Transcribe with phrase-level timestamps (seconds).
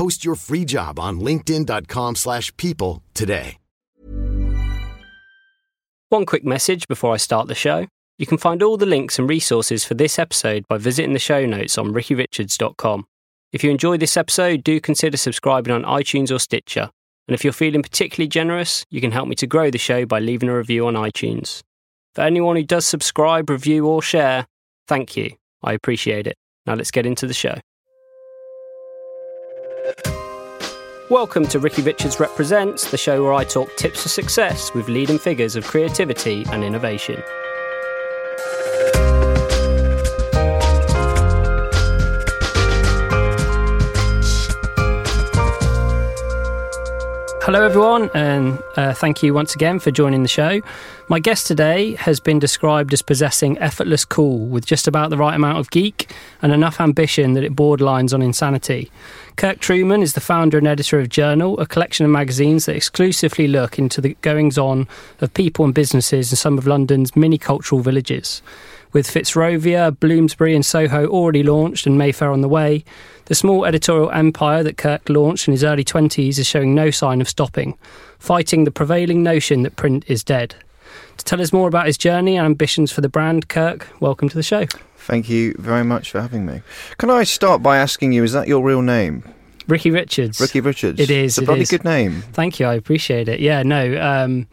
[0.00, 3.58] Post your free job on linkedin.com slash people today.
[6.08, 7.86] One quick message before I start the show.
[8.16, 11.44] You can find all the links and resources for this episode by visiting the show
[11.44, 13.04] notes on rickyrichards.com.
[13.52, 16.88] If you enjoy this episode, do consider subscribing on iTunes or Stitcher.
[17.28, 20.18] And if you're feeling particularly generous, you can help me to grow the show by
[20.18, 21.60] leaving a review on iTunes.
[22.14, 24.46] For anyone who does subscribe, review, or share,
[24.88, 25.34] thank you.
[25.62, 26.38] I appreciate it.
[26.64, 27.58] Now let's get into the show.
[31.10, 35.18] Welcome to Ricky Richards Represents, the show where I talk tips for success with leading
[35.18, 37.20] figures of creativity and innovation.
[47.42, 50.60] Hello, everyone, and uh, thank you once again for joining the show.
[51.08, 55.34] My guest today has been described as possessing effortless cool with just about the right
[55.34, 56.12] amount of geek
[56.42, 58.90] and enough ambition that it borderlines on insanity.
[59.36, 63.48] Kirk Truman is the founder and editor of Journal, a collection of magazines that exclusively
[63.48, 64.86] look into the goings on
[65.22, 68.42] of people and businesses in some of London's mini cultural villages.
[68.92, 72.84] With Fitzrovia, Bloomsbury, and Soho already launched and Mayfair on the way,
[73.26, 77.20] the small editorial empire that Kirk launched in his early 20s is showing no sign
[77.20, 77.78] of stopping,
[78.18, 80.56] fighting the prevailing notion that print is dead.
[81.18, 84.34] To tell us more about his journey and ambitions for the brand, Kirk, welcome to
[84.36, 84.66] the show.
[84.96, 86.62] Thank you very much for having me.
[86.98, 89.22] Can I start by asking you, is that your real name?
[89.68, 90.40] Ricky Richards.
[90.40, 90.98] Ricky Richards.
[90.98, 91.32] It is.
[91.32, 91.70] It's a it bloody is.
[91.70, 92.22] good name.
[92.32, 92.66] Thank you.
[92.66, 93.38] I appreciate it.
[93.38, 94.00] Yeah, no.
[94.00, 94.48] Um,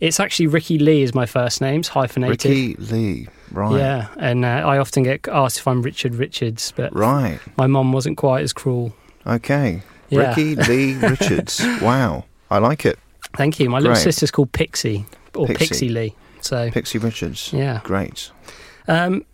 [0.00, 1.80] it's actually Ricky Lee is my first name.
[1.80, 2.44] It's hyphenated.
[2.44, 3.28] Ricky Lee.
[3.52, 3.78] Right.
[3.78, 7.38] Yeah, and uh, I often get asked if I'm Richard Richards, but Right.
[7.56, 8.94] my mum wasn't quite as cruel.
[9.26, 9.82] Okay.
[10.08, 10.28] Yeah.
[10.28, 11.60] Ricky Lee Richards.
[11.82, 12.24] Wow.
[12.50, 12.98] I like it.
[13.36, 13.68] Thank you.
[13.68, 15.64] My little sister's called Pixie or Pixie.
[15.66, 16.14] Pixie, Lee.
[16.40, 17.52] So Pixie Richards.
[17.52, 17.80] yeah.
[17.82, 18.30] Great.
[18.88, 19.24] Um,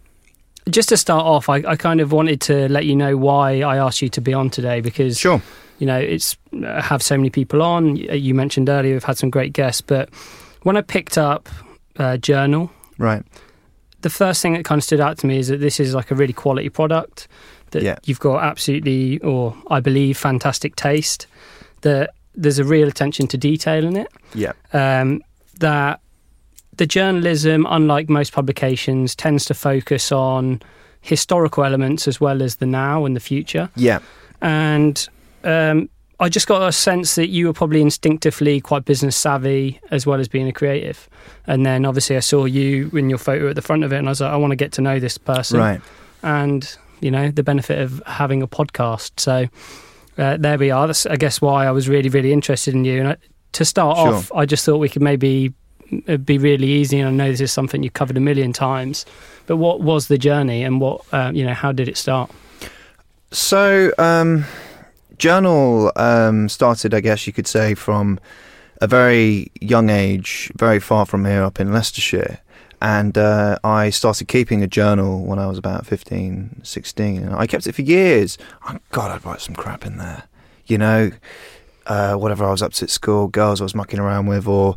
[0.70, 3.76] just to start off, I, I kind of wanted to let you know why I
[3.78, 5.42] asked you to be on today because Sure.
[5.78, 7.96] you know it's I have so many people on.
[7.96, 10.08] You mentioned earlier we've had some great guests, but
[10.62, 11.48] when I picked up
[11.98, 13.24] uh, Journal, Right.
[14.02, 16.10] The first thing that kind of stood out to me is that this is like
[16.10, 17.28] a really quality product.
[17.70, 17.96] That Yeah.
[18.04, 21.26] you've got absolutely, or I believe, fantastic taste.
[21.80, 24.08] That there's a real attention to detail in it.
[24.34, 24.52] Yeah.
[24.72, 25.22] Um,
[25.60, 26.00] that
[26.76, 30.60] the journalism, unlike most publications, tends to focus on
[31.00, 33.68] historical elements as well as the now and the future.
[33.76, 33.98] Yeah.
[34.40, 35.08] And
[35.44, 35.88] um,
[36.20, 40.20] I just got a sense that you were probably instinctively quite business savvy as well
[40.20, 41.08] as being a creative.
[41.46, 44.08] And then obviously I saw you in your photo at the front of it, and
[44.08, 45.58] I was like, I want to get to know this person.
[45.58, 45.80] Right.
[46.22, 49.18] And you know the benefit of having a podcast.
[49.18, 49.48] So
[50.16, 50.86] uh, there we are.
[50.86, 53.00] That's I guess why I was really really interested in you.
[53.00, 53.16] And I,
[53.52, 54.14] to start Sure.
[54.14, 55.52] off, I just thought we could maybe
[55.90, 57.00] it'd be really easy.
[57.00, 59.04] And I know this is something you've covered a million times.
[59.46, 61.54] But what was the journey, and what uh, you know?
[61.54, 62.30] How did it start?
[63.32, 64.44] So, um,
[65.22, 68.18] Journal um, started, I guess you could say, from
[68.80, 72.40] a very young age, very far from here, up in Leicestershire.
[72.80, 77.22] And uh, I started keeping a journal when I was about 15, 16.
[77.22, 78.36] And I kept it for years.
[78.68, 80.24] Oh, God, I'd write some crap in there.
[80.66, 81.12] You know,
[81.86, 84.74] uh, whatever I was up to at school, girls I was mucking around with, or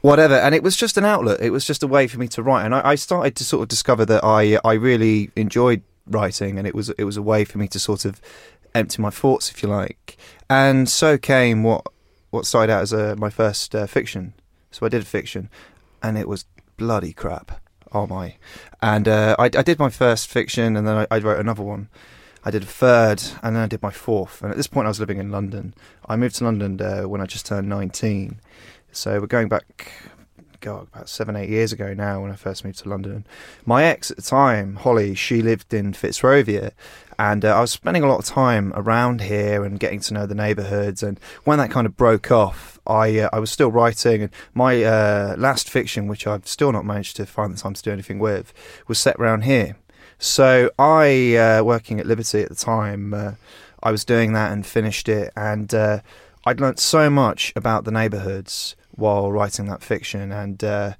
[0.00, 0.34] whatever.
[0.34, 1.40] And it was just an outlet.
[1.40, 2.64] It was just a way for me to write.
[2.64, 6.66] And I, I started to sort of discover that I I really enjoyed writing, and
[6.66, 8.20] it was it was a way for me to sort of
[8.78, 10.16] empty my thoughts, if you like.
[10.48, 11.86] And so came what
[12.30, 14.34] what started out as a, my first uh, fiction.
[14.70, 15.48] So I did fiction,
[16.02, 16.44] and it was
[16.76, 17.60] bloody crap.
[17.92, 18.36] Oh my!
[18.82, 21.88] And uh, I, I did my first fiction, and then I, I wrote another one.
[22.44, 24.42] I did a third, and then I did my fourth.
[24.42, 25.74] And at this point, I was living in London.
[26.06, 28.40] I moved to London uh, when I just turned 19.
[28.92, 29.92] So we're going back,
[30.60, 33.26] God, about seven, eight years ago now when I first moved to London.
[33.64, 36.72] My ex at the time, Holly, she lived in Fitzrovia.
[37.18, 40.26] And uh, I was spending a lot of time around here and getting to know
[40.26, 41.02] the neighbourhoods.
[41.02, 44.22] And when that kind of broke off, I uh, I was still writing.
[44.22, 47.82] And my uh, last fiction, which I've still not managed to find the time to
[47.82, 48.52] do anything with,
[48.86, 49.76] was set around here.
[50.18, 53.32] So I, uh, working at Liberty at the time, uh,
[53.82, 56.00] I was doing that and finished it, and uh,
[56.44, 60.94] I'd learnt so much about the neighbourhoods while writing that fiction, and uh,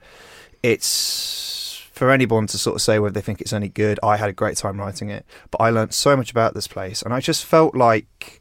[0.63, 3.99] it's for anyone to sort of say whether they think it's any good.
[4.03, 7.03] I had a great time writing it, but I learned so much about this place,
[7.03, 8.41] and I just felt like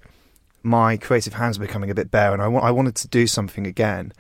[0.64, 4.14] my creative hands were becoming a bit bare, and I, wanted to do something again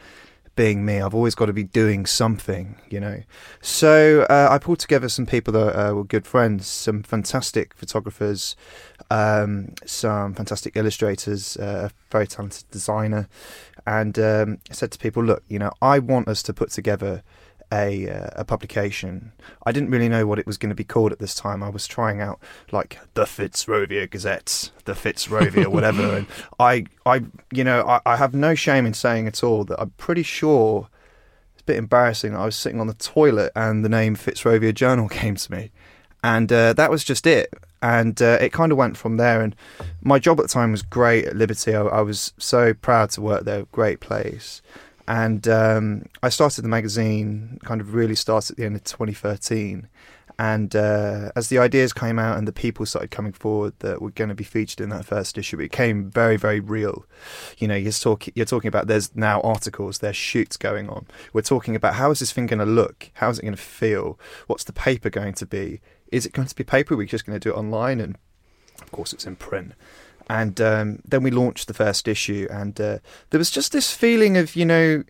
[0.56, 1.00] being me.
[1.00, 3.22] I've always got to be doing something, you know.
[3.62, 8.56] So uh, I pulled together some people that uh, were good friends, some fantastic photographers,
[9.09, 13.27] um, some fantastic illustrators, uh, a very talented designer,
[13.86, 17.24] and um, said to people, look, you know, I want us to put together
[17.71, 19.31] a uh, a publication.
[19.65, 21.62] I didn't really know what it was going to be called at this time.
[21.62, 22.39] I was trying out
[22.71, 26.27] like the Fitzrovia Gazette, the Fitzrovia whatever, and
[26.59, 29.92] I I you know I, I have no shame in saying at all that I'm
[29.92, 30.89] pretty sure
[31.54, 32.33] it's a bit embarrassing.
[32.33, 35.71] that I was sitting on the toilet and the name Fitzrovia Journal came to me,
[36.24, 37.54] and uh, that was just it.
[37.81, 39.42] And uh, it kind of went from there.
[39.42, 39.56] And
[40.02, 41.75] my job at the time was great at Liberty.
[41.75, 43.66] I, I was so proud to work there.
[43.72, 44.62] Great place
[45.08, 47.60] and um, I started the magazine.
[47.64, 49.88] Kind of really started at the end of 2013,
[50.40, 54.12] and uh, as the ideas came out and the people started coming forward that were
[54.12, 57.06] going to be featured in that first issue, it became very, very real.
[57.58, 61.08] You know, you're talking you're talking about there's now articles, there's shoots going on.
[61.34, 63.10] We're talking about how is this thing going to look?
[63.16, 64.19] How is it going to feel?
[64.46, 65.81] What's the paper going to be?
[66.12, 66.95] Is it going to be paper?
[66.95, 68.18] We're just going to do it online, and
[68.81, 69.74] of course, it's in print
[70.30, 73.00] and um, then we launched the first issue, and uh,
[73.30, 75.04] there was just this feeling of you know,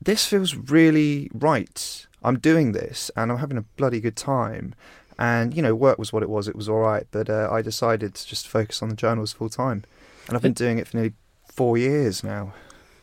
[0.00, 2.06] this feels really right.
[2.22, 4.74] I'm doing this, and I'm having a bloody good time.
[5.18, 7.06] And you know, work was what it was; it was all right.
[7.10, 9.84] But uh, I decided to just focus on the journals full time,
[10.28, 11.14] and I've been doing it for nearly
[11.46, 12.52] four years now.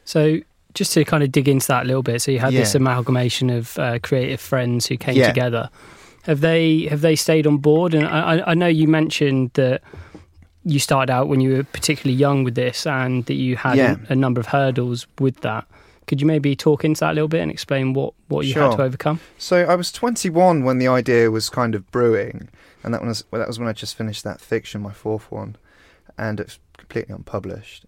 [0.05, 0.39] So,
[0.75, 3.49] just to kind of dig into that a little bit, so you had this amalgamation
[3.49, 5.27] of uh, creative friends who came Yeah.
[5.27, 5.69] together.
[6.27, 7.93] Have they have they stayed on board?
[7.93, 9.81] And I, I- know you mentioned that
[10.63, 13.95] you started out when you were particularly young with this, and that you had Yeah.
[14.09, 15.65] a, a number of hurdles with that.
[16.07, 18.71] Could you maybe talk into that a little bit and explain what, what you had
[18.77, 19.19] to overcome?
[19.37, 22.49] So I was 21 when the idea was kind of brewing,
[22.83, 25.55] and that was well, that was when I just finished that fiction, my fourth one,
[26.17, 27.85] and it's completely unpublished.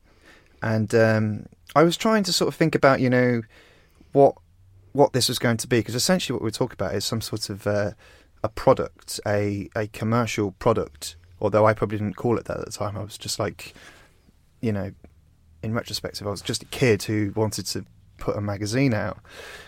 [0.61, 1.45] And um,
[1.75, 3.41] I was trying to sort of think about, you know,
[4.13, 4.35] what
[4.93, 7.49] what this was going to be, because essentially what we're talking about is some sort
[7.49, 7.91] of uh,
[8.43, 11.15] a product, a a commercial product.
[11.41, 13.73] Although I probably didn't call it that at the time, I was just like,
[14.61, 14.91] you know,
[15.63, 17.85] in retrospective, I was just a kid who wanted to
[18.17, 19.19] put a magazine out.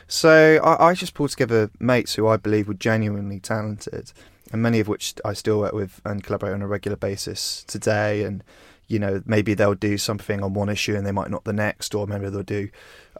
[0.07, 4.12] So I, I just pulled together mates who I believe were genuinely talented,
[4.51, 8.23] and many of which I still work with and collaborate on a regular basis today.
[8.23, 8.44] And
[8.88, 11.95] you know, maybe they'll do something on one issue and they might not the next,
[11.95, 12.69] or maybe they'll do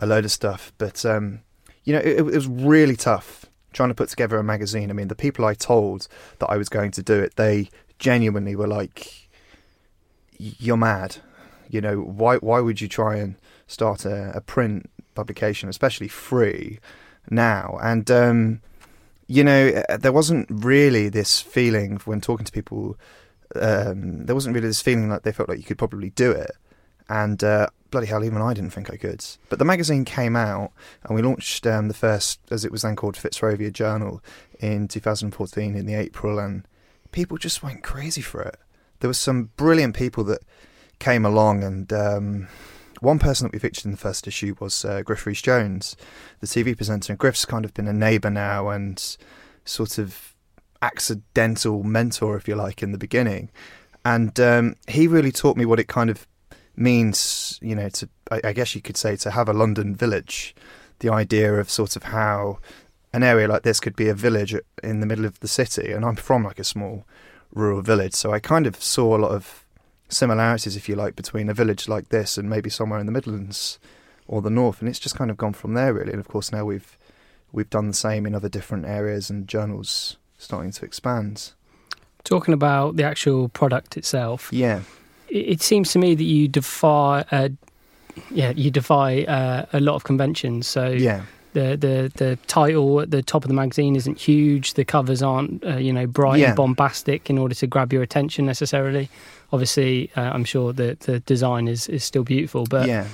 [0.02, 0.74] a load of stuff.
[0.78, 1.40] But um,
[1.86, 4.90] you know, it, it was really tough trying to put together a magazine.
[4.90, 6.08] I mean, the people I told
[6.40, 7.70] that I was going to do it, they
[8.00, 9.30] genuinely were like,
[10.38, 11.18] "You're mad."
[11.70, 13.36] You know, why why would you try and
[13.68, 16.80] start a, a print publication, especially free,
[17.30, 17.80] now?
[17.82, 18.62] And um,
[19.28, 22.98] you know, there wasn't really this feeling when talking to people.
[23.56, 26.52] Um, there wasn't really this feeling like they felt like you could probably do it.
[27.10, 29.24] And uh, bloody hell, even I didn't think I could.
[29.50, 30.72] But the magazine came out,
[31.04, 34.24] and we launched um, the first, as it was then called, Fitzrovia Journal
[34.60, 36.68] in 2014 in the April, and
[37.12, 38.58] people just went crazy for it.
[39.00, 40.42] There was some brilliant people that
[41.00, 42.48] came along, and um,
[43.02, 45.96] one person that we featured in the first issue was uh, Griff Rhys Jones,
[46.40, 47.12] the TV presenter.
[47.12, 49.18] And Griff's kind of been a neighbour now and
[49.66, 50.36] sort of
[50.82, 53.50] accidental mentor, if you like, in the beginning.
[54.06, 56.28] And um, he really taught me what it kind of
[56.76, 60.56] means, you know, to, I, I guess you could say, to have a London village.
[61.00, 62.60] The idea of sort of how
[63.14, 65.92] an area like this could be a village in the middle of the city.
[65.92, 67.06] And I'm from like a small
[67.54, 69.66] rural village, so I kind of saw a lot of
[70.10, 73.80] similarities, if you like, between a village like this and maybe somewhere in the Midlands
[74.28, 74.80] or the north.
[74.80, 76.12] And it's just kind of gone from there, really.
[76.12, 76.98] And of course, now we've
[77.52, 81.52] we've done the same in other different areas and journals starting to expand.
[82.24, 84.82] Talking about the actual product itself, Yeah,
[85.32, 87.50] it, seems to me that you defy, uh,
[88.30, 90.68] yeah, you defy uh, a lot of conventions.
[90.68, 91.24] So yeah,
[91.54, 94.74] the the the title at the top of the magazine isn't huge.
[94.74, 96.48] The covers aren't uh, you know bright Yeah.
[96.50, 99.10] and bombastic in order to grab your attention necessarily.
[99.52, 103.08] Obviously, uh, I'm sure that the design is is still beautiful, but yeah.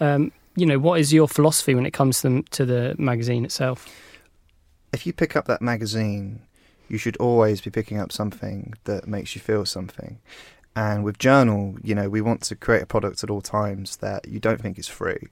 [0.00, 3.44] um, you know, what is your philosophy when it comes to the, to the magazine
[3.44, 3.86] itself?
[4.92, 6.40] if you pick up that magazine,
[6.88, 10.20] you should always be picking up something that makes you feel something.
[10.76, 14.26] And with Journal, you know, we want to create a product at all times that
[14.26, 15.28] you don't think is free,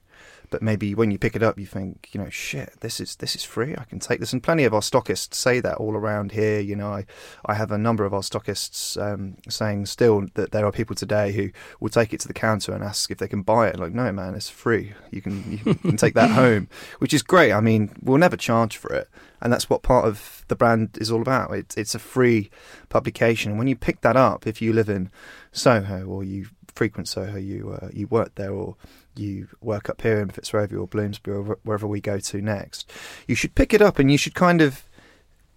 [0.49, 3.35] but maybe when you pick it up, you think, you know, shit, this is this
[3.35, 3.75] is free.
[3.75, 4.31] I can take this.
[4.31, 6.61] And plenty of our stockists say that all around here.
[6.61, 7.05] You know, I
[7.45, 11.31] I have a number of our stockists um, saying still that there are people today
[11.33, 13.79] who will take it to the counter and ask if they can buy it.
[13.79, 14.93] Like, no, man, it's free.
[15.11, 16.69] You can you can take that home,
[16.99, 17.51] which is great.
[17.51, 19.09] I mean, we'll never charge for it
[19.43, 21.51] and that's what part of the brand is all about.
[21.51, 22.49] It's it's a free
[22.87, 25.11] publication, and when you pick that up, if you live in
[25.51, 28.77] Soho or you frequent Soho, you uh, you work there, or
[29.15, 32.89] you work up here in Fitzrovia or Bloomsbury or wh- wherever we go to next,
[33.27, 34.85] you should pick it up, and you should kind of.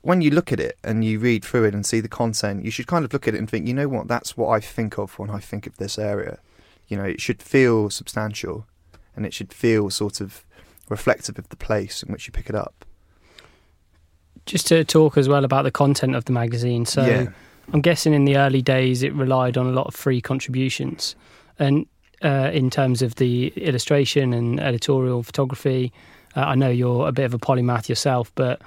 [0.03, 2.71] When you look at it and you read through it and see the content, you
[2.71, 4.99] should kind of look at it and think, you know what, that's what I think
[4.99, 6.39] of when I think of this area.
[6.87, 8.69] You know, it should feel substantial
[9.17, 10.45] and it should feel sort of
[10.89, 12.85] reflective of the place in which you pick it up.
[14.47, 16.87] Just to talk as well about the content of the magazine.
[16.87, 17.27] So, yeah.
[17.73, 21.17] I'm guessing in the early days it relied on a lot of free contributions,
[21.59, 21.87] and
[22.23, 25.93] uh, in terms of the illustration and editorial photography,
[26.37, 28.61] uh, I know you're a bit of a polymath yourself, but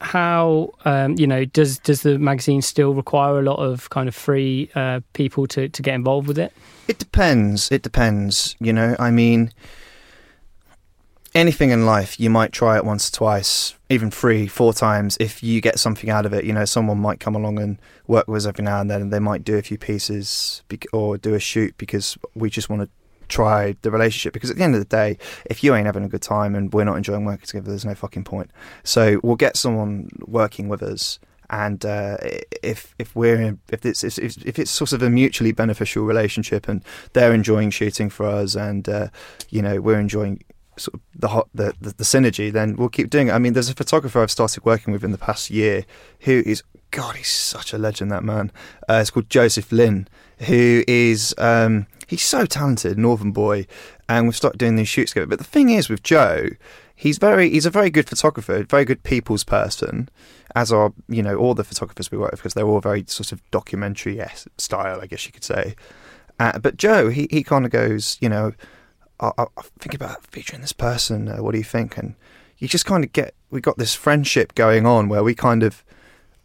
[0.00, 4.14] how um, you know does does the magazine still require a lot of kind of
[4.14, 6.52] free uh, people to to get involved with it?
[6.88, 7.70] It depends.
[7.70, 8.56] It depends.
[8.60, 9.52] You know, I mean,
[11.34, 15.16] anything in life, you might try it once, or twice, even three, four times.
[15.20, 18.26] If you get something out of it, you know, someone might come along and work
[18.28, 21.34] with us every now and then, and they might do a few pieces or do
[21.34, 22.88] a shoot because we just want to
[23.28, 24.32] try the relationship.
[24.32, 26.72] Because at the end of the day, if you ain't having a good time and
[26.72, 28.50] we're not enjoying working together, there's no fucking point.
[28.82, 31.18] So we'll get someone working with us.
[31.52, 32.16] And uh,
[32.62, 36.84] if if we're if it's if, if it's sort of a mutually beneficial relationship, and
[37.12, 39.08] they're enjoying shooting for us, and uh,
[39.48, 40.44] you know we're enjoying
[40.80, 43.32] sort of the, the the the synergy, then we'll keep doing it.
[43.32, 45.84] I mean, there's a photographer I've started working with in the past year
[46.20, 48.10] who is God, he's such a legend.
[48.10, 48.50] That man.
[48.88, 50.08] Uh, it's called Joseph Lynn,
[50.40, 53.66] who is um, he's so talented, Northern boy,
[54.08, 55.28] and we've started doing these shoots together.
[55.28, 56.48] But the thing is with Joe,
[56.94, 60.08] he's very he's a very good photographer, very good people's person,
[60.54, 63.32] as are you know all the photographers we work with because they're all very sort
[63.32, 64.20] of documentary
[64.58, 65.76] style, I guess you could say.
[66.40, 68.52] Uh, but Joe, he he kind of goes, you know,
[69.20, 71.28] I, I think about featuring this person.
[71.28, 71.96] Uh, what do you think?
[71.96, 72.14] And
[72.58, 75.84] you just kind of get we got this friendship going on where we kind of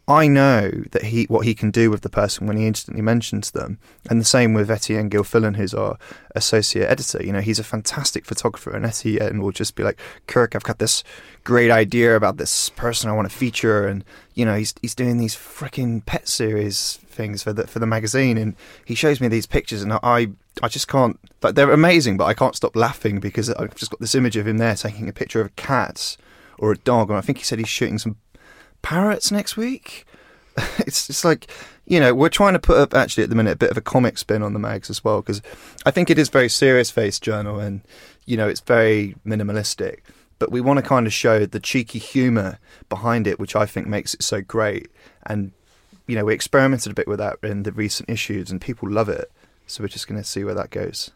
[0.08, 3.50] I know that he what he can do with the person when he instantly mentions
[3.50, 5.96] them, and the same with Etienne Gilfillan, who's our uh,
[6.36, 7.24] associate editor.
[7.24, 9.98] You know, he's a fantastic photographer, and Etienne will just be like,
[10.28, 11.02] "Kirk, I've got this
[11.42, 15.18] great idea about this person I want to feature," and you know, he's he's doing
[15.18, 19.46] these freaking pet series things for the for the magazine, and he shows me these
[19.46, 20.28] pictures, and I
[20.62, 21.18] I just can't.
[21.42, 24.46] Like, they're amazing, but I can't stop laughing because I've just got this image of
[24.46, 26.16] him there taking a picture of a cat
[26.58, 28.16] or a dog, and I think he said he's shooting some
[28.86, 30.06] parrots next week.
[30.78, 31.50] it's it's like
[31.86, 33.80] you know we're trying to put up actually at the minute a bit of a
[33.80, 35.42] comic spin on the mags as well because
[35.84, 37.80] I think it is very serious face journal and
[38.26, 39.98] you know it's very minimalistic
[40.38, 43.88] but we want to kind of show the cheeky humour behind it which I think
[43.88, 44.88] makes it so great
[45.26, 45.50] and
[46.06, 49.08] you know we experimented a bit with that in the recent issues and people love
[49.08, 49.30] it
[49.66, 51.10] so we're just going to see where that goes.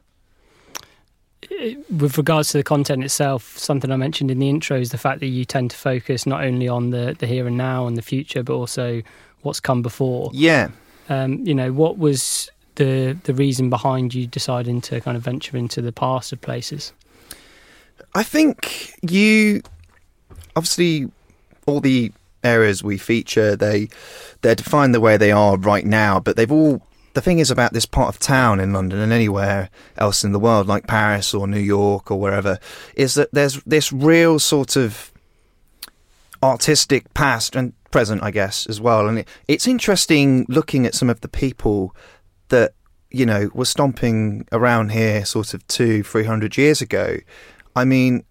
[1.91, 5.21] With regards to the content itself, something I mentioned in the intro is the fact
[5.21, 8.03] that you tend to focus not only on the, the here and now and the
[8.03, 9.03] future, but also
[9.43, 10.31] what's come before.
[10.33, 10.69] Yeah.
[11.09, 15.57] Um, you know, what was the the reason behind you deciding to kind of venture
[15.57, 16.93] into the past of places?
[18.15, 19.63] I think you
[20.57, 21.11] obviously
[21.67, 23.89] all the areas we feature they
[24.41, 26.83] they're defined the way they are right now, but they've all
[27.15, 30.39] the thing is about this part of town in London and anywhere else in the
[30.39, 32.59] world, like Paris or New York or wherever,
[32.95, 35.13] is that there's this real sort of
[36.43, 39.09] artistic past and present, I guess, as well.
[39.09, 41.95] And it, it's interesting looking at some of the people
[42.49, 42.75] that
[43.11, 47.17] you know were stomping around here, sort of two, three hundred years ago.
[47.75, 48.25] I mean,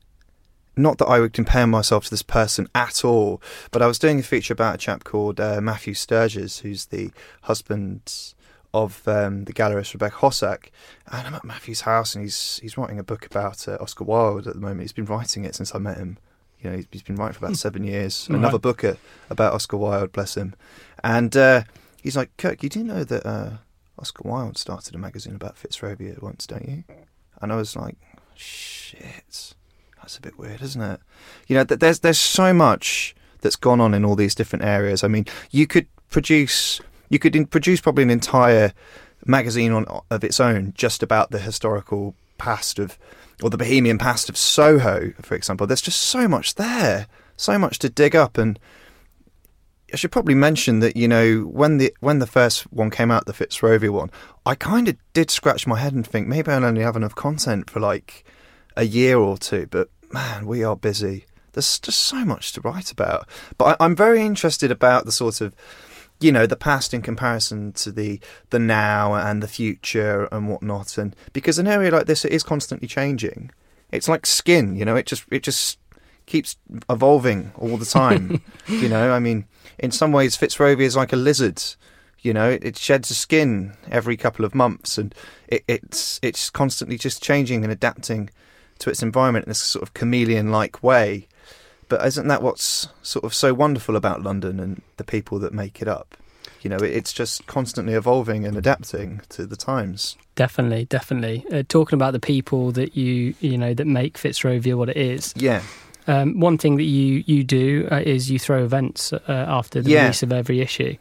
[0.78, 4.20] not that I would compare myself to this person at all, but I was doing
[4.20, 7.12] a feature about a chap called uh, Matthew Sturgis, who's the
[7.44, 8.34] husband
[8.74, 10.72] of um, the gallerist Rebecca Hossack,
[11.12, 14.48] and I'm at Matthew's house, and he's he's writing a book about uh, Oscar Wilde
[14.48, 14.82] at the moment.
[14.82, 16.18] He's been writing it since I met him.
[16.62, 18.28] You know, he's, he's been writing for about seven years.
[18.30, 18.38] Right.
[18.38, 18.96] Another book uh,
[19.30, 20.56] about Oscar Wilde, bless him.
[21.04, 21.64] And uh,
[22.04, 23.50] he's like, Kirk, you do know that uh,
[23.98, 26.84] Oscar Wilde started a magazine about Fitzrovia once, don't you?
[27.42, 27.96] And I was like,
[28.36, 29.54] shit.
[29.98, 31.00] that's a bit weird, isn't it?
[31.48, 35.04] You know, th- there's there's so much that's gone on in all these different areas.
[35.04, 38.74] I mean, you could produce you could in- produce probably an entire
[39.26, 42.98] magazine on of its own just about the historical past of
[43.42, 45.68] or the bohemian past of Soho, for example.
[45.68, 48.60] There's just so much there, so much to dig up and
[49.94, 53.26] I should probably mention that you know when the when the first one came out,
[53.26, 54.12] the Fitzrovia one,
[54.46, 57.70] I kind of did scratch my head and think maybe I'll only have enough content
[57.70, 58.24] for like
[58.78, 59.68] a year or two.
[59.68, 61.26] But man, we are busy.
[61.54, 63.28] There's just so much to write about.
[63.58, 65.56] But I, I'm very interested about the sort of
[66.20, 70.98] you know the past in comparison to the the now and the future and whatnot.
[70.98, 73.52] And because an area like this it is constantly changing.
[73.92, 75.80] It's like skin you know it just it just
[76.26, 76.58] keeps
[76.90, 79.12] evolving all the time you know.
[79.12, 79.46] I mean
[79.78, 81.62] in some ways fitzrovia is like a lizard
[82.22, 82.50] you know.
[82.50, 85.16] It, it sheds a skin every couple of months and
[85.48, 88.30] it, it's it's constantly just changing and adapting
[88.80, 91.28] to its environment in this sort of chameleon like way
[91.90, 95.82] but isn't that what's sort of so wonderful about London and the people that make
[95.82, 96.16] it up?
[96.62, 100.18] You know, it's just constantly evolving and adapting to the times.
[100.36, 101.46] Definitely, definitely.
[101.52, 105.34] Uh, talking about the people that you you know that make Fitzrovia what it is.
[105.38, 105.62] Yeah.
[106.08, 109.92] Um, one thing that you you do uh, is you throw events uh, after the
[109.92, 110.02] Yeah.
[110.04, 110.96] release of every issue,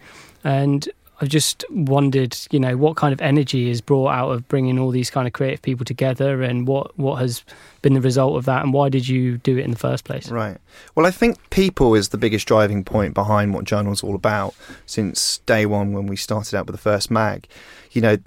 [0.45, 0.89] and
[1.21, 4.91] I just wondered, you know, what kind of energy is brought out of bringing all
[4.91, 7.45] these kind of creative people together, and what what has
[7.83, 10.31] been the result of that, and why did you do it in the first place?
[10.31, 10.59] Right.
[10.95, 14.55] Well, I think people is the biggest driving point behind what Journal's all about
[14.87, 17.49] since day one when we started out with the first mag.
[17.91, 18.19] You know,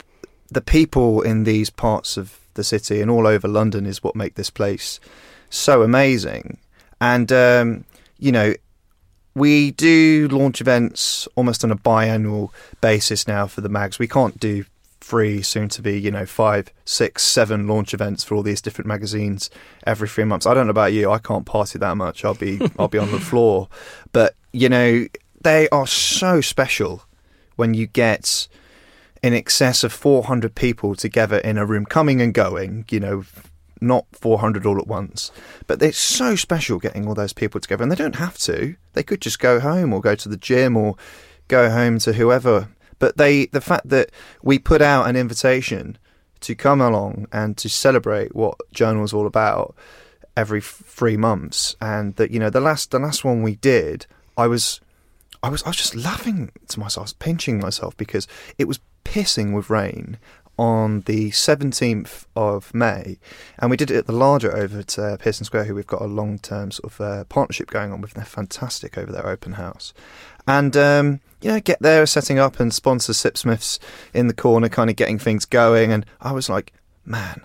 [0.50, 4.36] the people in these parts of the city and all over London is what make
[4.36, 5.00] this place
[5.50, 6.58] so amazing.
[7.00, 7.86] And, um,
[8.20, 8.54] you know,
[9.34, 12.50] we do launch events almost on a biannual
[12.82, 14.00] basis now for the mags.
[14.00, 14.66] We can't do
[15.00, 18.88] three, soon to be, you know, five, six, seven launch events for all these different
[18.88, 19.50] magazines
[19.86, 20.46] every three months.
[20.46, 22.24] I don't know about you, I can't party that much.
[22.24, 23.68] I'll be I'll be on the floor.
[24.12, 25.08] But, you know,
[25.42, 27.04] they are so special
[27.56, 28.48] when you get
[29.24, 33.24] in excess of 400 people together in a room coming and going, you know,
[33.82, 35.32] not 400 all at once.
[35.68, 38.76] But it's so special getting all those people together, and they don't have to.
[38.94, 40.96] They could just go home or go to the gym or
[41.48, 42.70] go home to whoever.
[43.00, 44.12] But they, the fact that
[44.44, 45.98] we put out an invitation
[46.42, 49.76] to come along and to celebrate what Journal's all about
[50.38, 54.06] every three months, and that you know the last the last one we did,
[54.38, 54.80] I was,
[55.44, 58.80] I was I was just laughing to myself, I was pinching myself because it was
[59.04, 60.18] pissing with rain
[60.58, 63.18] on the 17th of May,
[63.58, 66.02] and we did it at the Larder over at uh, Pearson Square, who we've got
[66.02, 68.14] a long term sort of uh, partnership going on with.
[68.14, 69.94] They're fantastic over their open house.
[70.48, 73.80] And, um, you know, get there, setting up and sponsor Sipsmiths
[74.14, 75.92] in the corner, kind of getting things going.
[75.92, 76.74] And I was like,
[77.06, 77.42] man,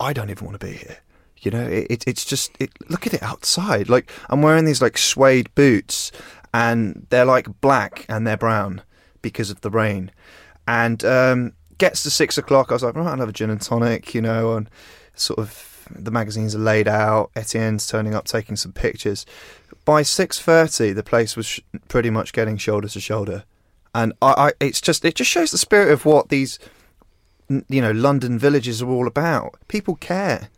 [0.00, 0.98] I don't even want to be here.
[1.40, 3.88] You know, it, it, it's just, it, look at it outside.
[3.88, 6.10] Like, I'm wearing these like suede boots,
[6.52, 8.82] and they're like black and they're brown
[9.22, 10.10] because of the rain.
[10.66, 13.60] And um, gets to six o'clock, I was like, right, I'll have a gin and
[13.60, 14.68] tonic, you know, and
[15.14, 17.30] sort of the magazines are laid out.
[17.34, 19.24] Etienne's turning up, taking some pictures.
[19.84, 23.44] By six thirty, the place was sh- pretty much getting shoulder to shoulder,
[23.94, 26.58] and I, I, it's just it just shows the spirit of what these,
[27.48, 29.56] you know, London villages are all about.
[29.68, 30.50] People care.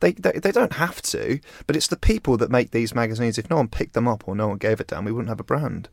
[0.00, 3.36] They, they they don't have to, but it's the people that make these magazines.
[3.36, 5.40] If no one picked them up or no one gave it down, we wouldn't have
[5.40, 5.90] a brand.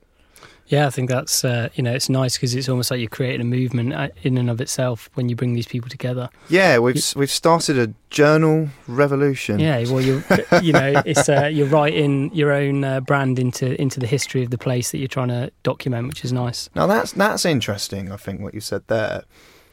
[0.67, 3.39] Yeah, I think that's uh, you know it's nice because it's almost like you're creating
[3.39, 6.29] a movement uh, in and of itself when you bring these people together.
[6.49, 9.59] Yeah, we've s we've started a journal revolution.
[9.59, 10.23] Yeah, well, you're
[10.61, 14.49] you know it's uh, you're writing your own uh, brand into into the history of
[14.49, 16.69] the place that you're trying to document, which is nice.
[16.75, 18.11] Now that's that's interesting.
[18.11, 19.23] I think what you said there.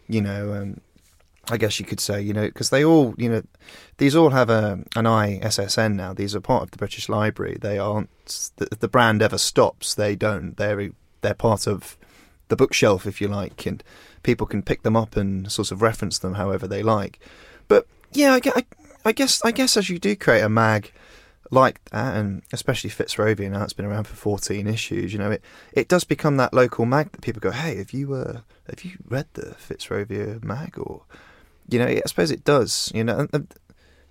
[0.06, 0.80] You know, um,
[1.50, 3.42] I guess you could say, you know, because they all, you know,
[3.98, 6.12] these all have a an ISSN now.
[6.12, 7.58] These are part of the British Library.
[7.60, 8.10] They aren't.
[8.56, 9.94] The, the brand ever stops.
[9.94, 10.56] They don't.
[10.56, 11.96] They're they're part of
[12.48, 13.82] the bookshelf, if you like, and
[14.22, 17.18] people can pick them up and sort of reference them however they like.
[17.68, 18.64] But yeah, I,
[19.04, 20.92] I, guess I guess as you do create a mag
[21.50, 25.12] like that, and especially Fitzrovia now, it's been around for 14 issues.
[25.12, 28.14] You know, it it does become that local mag that people go, "Hey, have you
[28.14, 31.02] uh, have you read the Fitzrovia mag?" Or
[31.68, 32.90] you know, I suppose it does.
[32.94, 33.26] You know,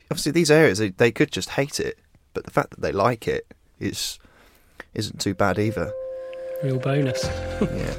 [0.10, 1.98] obviously these areas they, they could just hate it,
[2.34, 3.48] but the fact that they like it
[3.80, 4.20] is
[4.94, 5.92] isn't too bad either.
[6.64, 7.24] Real bonus.
[7.62, 7.96] Yeah.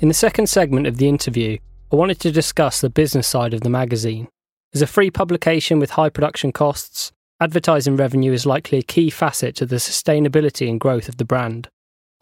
[0.00, 1.58] In the second segment of the interview,
[1.92, 4.26] I wanted to discuss the business side of the magazine.
[4.74, 9.54] As a free publication with high production costs, advertising revenue is likely a key facet
[9.56, 11.68] to the sustainability and growth of the brand.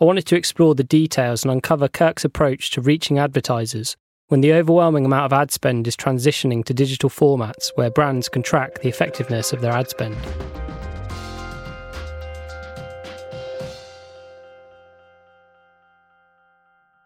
[0.00, 3.96] I wanted to explore the details and uncover Kirk's approach to reaching advertisers,
[4.30, 8.42] when the overwhelming amount of ad spend is transitioning to digital formats where brands can
[8.42, 10.16] track the effectiveness of their ad spend.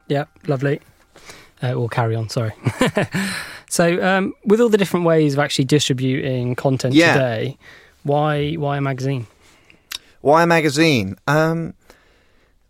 [0.09, 0.81] Yeah, lovely.
[1.63, 2.53] Uh, we'll carry on, sorry.
[3.71, 7.15] so, um, with all the different ways of actually distributing content Yeah.
[7.15, 7.59] today,
[8.03, 9.27] why why a magazine?
[10.21, 11.17] Why a magazine?
[11.27, 11.73] Um,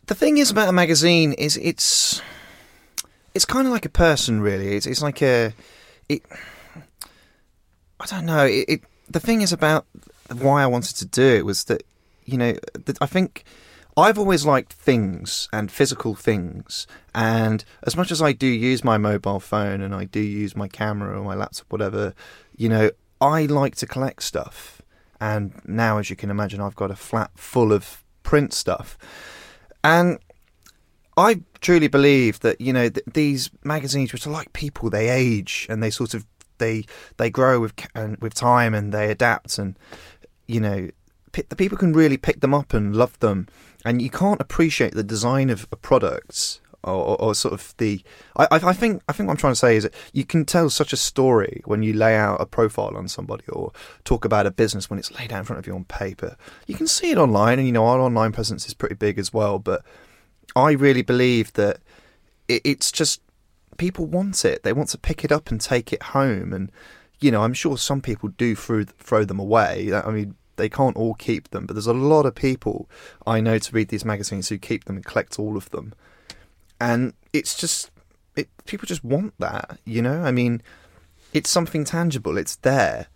[0.06, 2.22] the thing is about a magazine is it's
[3.34, 4.76] it's kind of like a person, really.
[4.76, 5.52] It's it's like a
[6.08, 6.22] it.
[8.00, 8.46] I don't know.
[8.46, 9.86] It, it the thing is about
[10.32, 11.82] why I wanted to do it was that
[12.24, 13.44] you know that I think
[13.96, 18.98] I've always liked things and physical things, and as much as I do use my
[18.98, 22.14] mobile phone and I do use my camera or my laptop, whatever,
[22.56, 24.82] you know, I like to collect stuff.
[25.20, 28.98] And now, as you can imagine, I've got a flat full of print stuff,
[29.82, 30.18] and
[31.16, 35.66] I truly believe that you know th- these magazines, which are like people, they age
[35.70, 36.26] and they sort of
[36.58, 36.84] they
[37.16, 39.76] they grow with and with time and they adapt and
[40.46, 40.88] you know
[41.32, 43.48] p- the people can really pick them up and love them
[43.84, 48.02] and you can't appreciate the design of a product or, or, or sort of the
[48.36, 50.70] I, I think I think what I'm trying to say is that you can tell
[50.70, 53.72] such a story when you lay out a profile on somebody or
[54.04, 56.36] talk about a business when it's laid out in front of you on paper.
[56.66, 59.32] You can see it online, and you know our online presence is pretty big as
[59.32, 59.58] well.
[59.58, 59.82] But
[60.56, 61.78] I really believe that
[62.48, 63.20] it, it's just
[63.76, 64.62] people want it.
[64.62, 66.70] They want to pick it up and take it home, and
[67.20, 69.92] you know I'm sure some people do throw throw them away.
[69.92, 72.88] I mean they can't all keep them, but there's a lot of people
[73.26, 75.94] I know to read these magazines who keep them and collect all of them,
[76.80, 77.90] and it's just
[78.36, 78.48] it.
[78.66, 80.22] People just want that, you know.
[80.22, 80.62] I mean,
[81.32, 82.38] it's something tangible.
[82.38, 83.08] It's there,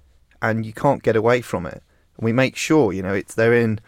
[0.43, 1.83] and you can't get away from it.
[2.21, 3.81] We make sure, you know, it's they're in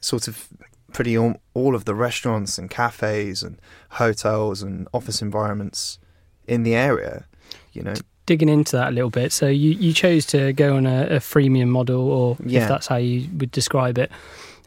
[0.00, 0.48] sort of
[0.92, 5.98] pretty all, all of the restaurants and cafes and hotels and office environments
[6.46, 7.26] in the area.
[7.72, 7.94] You know,
[8.26, 11.18] Digging into that a little bit, so you, you chose to go on a, a
[11.18, 12.62] freemium model, or Yeah.
[12.62, 14.10] if that's how you would describe it.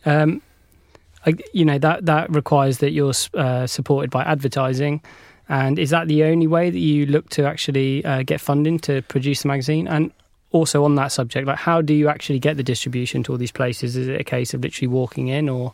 [0.06, 0.42] Um,
[1.28, 5.02] I, you know that that requires that you're uh, supported by advertising,
[5.48, 9.04] and is that the only way that you look to actually uh, get funding to
[9.04, 9.88] produce the magazine?
[9.88, 10.12] And
[10.52, 13.52] also on that subject, like how do you actually get the distribution to all these
[13.52, 13.96] places?
[13.96, 15.74] Is it a case of literally walking in, or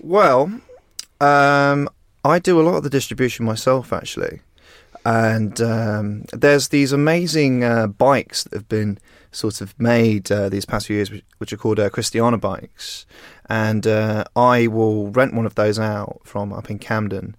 [0.00, 0.60] Well,
[1.20, 1.88] um,
[2.24, 4.40] I do a lot of the distribution myself, actually.
[5.04, 8.98] And um, there's these amazing uh, bikes that have been
[9.32, 13.04] sort of made uh, these past few years, which, are called uh, Christiania bikes.
[13.48, 17.36] And uh, I will rent one of those out from up in Camden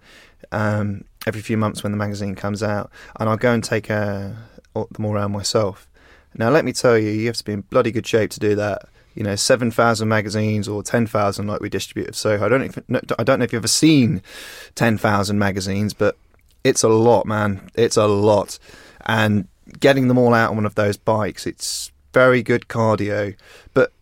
[0.52, 2.90] um, every few months when the magazine comes out.
[3.18, 4.30] And I'll go and take uh,
[4.74, 5.88] them all around myself.
[6.36, 8.54] Now, let me tell you, you have to be in bloody good shape to do
[8.56, 8.88] that.
[9.16, 12.46] You know, seven thousand magazines or ten thousand like we distribute of Soho.
[12.46, 12.78] I don't if,
[13.18, 14.22] I don't know if you've ever seen
[14.76, 16.16] ten thousand magazines, but
[16.62, 17.68] it's a lot, man.
[17.74, 18.58] It's a lot,
[19.06, 19.48] and
[19.80, 23.34] getting them all out on one of those bikes, it's very good cardio.
[23.74, 23.92] But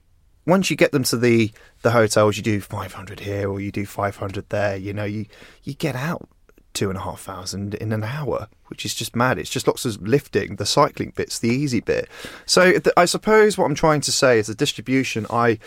[0.46, 3.70] once you get them to the the hotels, you do five hundred here or you
[3.70, 4.76] do five hundred there.
[4.76, 5.26] You know, you
[5.62, 6.28] you get out
[6.74, 9.38] two and a half thousand in an hour, which is just mad.
[9.38, 10.56] It's just lots of lifting.
[10.56, 12.08] The cycling bit's the easy bit.
[12.44, 15.26] So I suppose what I'm trying to say is the distribution.
[15.30, 15.58] I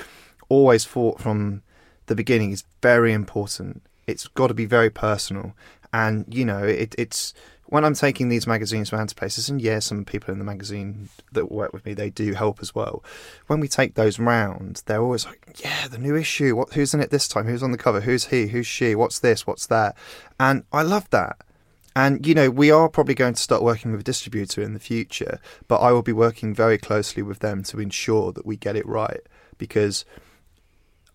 [0.49, 1.63] always thought from
[2.05, 3.81] the beginning is very important.
[4.05, 5.53] It's got to be very personal,
[5.91, 7.33] and you know, it, it's
[7.67, 11.09] when I'm taking these magazines around to places, and yeah, some people in the magazine
[11.31, 13.03] that work with me they do help as well.
[13.47, 16.55] When we take those round, they're always like, "Yeah, the new issue.
[16.55, 16.73] What?
[16.73, 17.45] Who's in it this time?
[17.45, 18.01] Who's on the cover?
[18.01, 18.47] Who's he?
[18.47, 18.95] Who's she?
[18.95, 19.45] What's this?
[19.45, 19.95] What's that?"
[20.39, 21.37] And I love that.
[21.95, 24.79] And you know, we are probably going to start working with a distributor in the
[24.79, 28.75] future, but I will be working very closely with them to ensure that we get
[28.75, 29.21] it right
[29.57, 30.05] because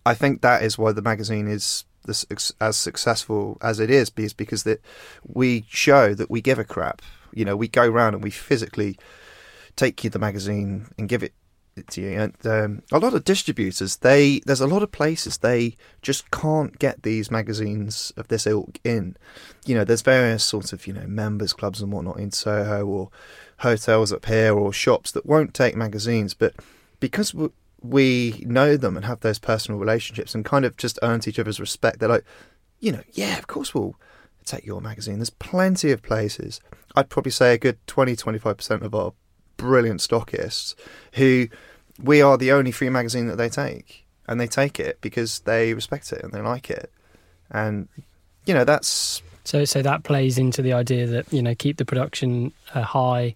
[0.05, 2.25] I think that is why the magazine is this,
[2.59, 4.81] as successful as it is, is because that
[5.25, 7.01] we show that we give a crap.
[7.33, 8.97] You know, we go around and we physically
[9.75, 11.33] take you the magazine and give it
[11.89, 12.09] to you.
[12.19, 16.77] And um, a lot of distributors, they there's a lot of places they just can't
[16.79, 19.17] get these magazines of this ilk in.
[19.65, 23.09] You know, there's various sorts of you know members clubs and whatnot in Soho or
[23.59, 26.53] hotels up here or shops that won't take magazines, but
[26.99, 27.33] because
[27.83, 31.59] we know them and have those personal relationships and kind of just earned each other's
[31.59, 31.99] respect.
[31.99, 32.25] They're like,
[32.79, 33.95] you know, yeah, of course we'll
[34.45, 35.15] take your magazine.
[35.15, 36.61] There's plenty of places.
[36.95, 39.13] I'd probably say a good 20 25% of our
[39.57, 40.75] brilliant stockists
[41.13, 41.47] who
[42.01, 44.05] we are the only free magazine that they take.
[44.27, 46.89] And they take it because they respect it and they like it.
[47.51, 47.89] And,
[48.45, 51.85] you know, that's So, so that plays into the idea that you know keep the
[51.85, 53.35] production uh, high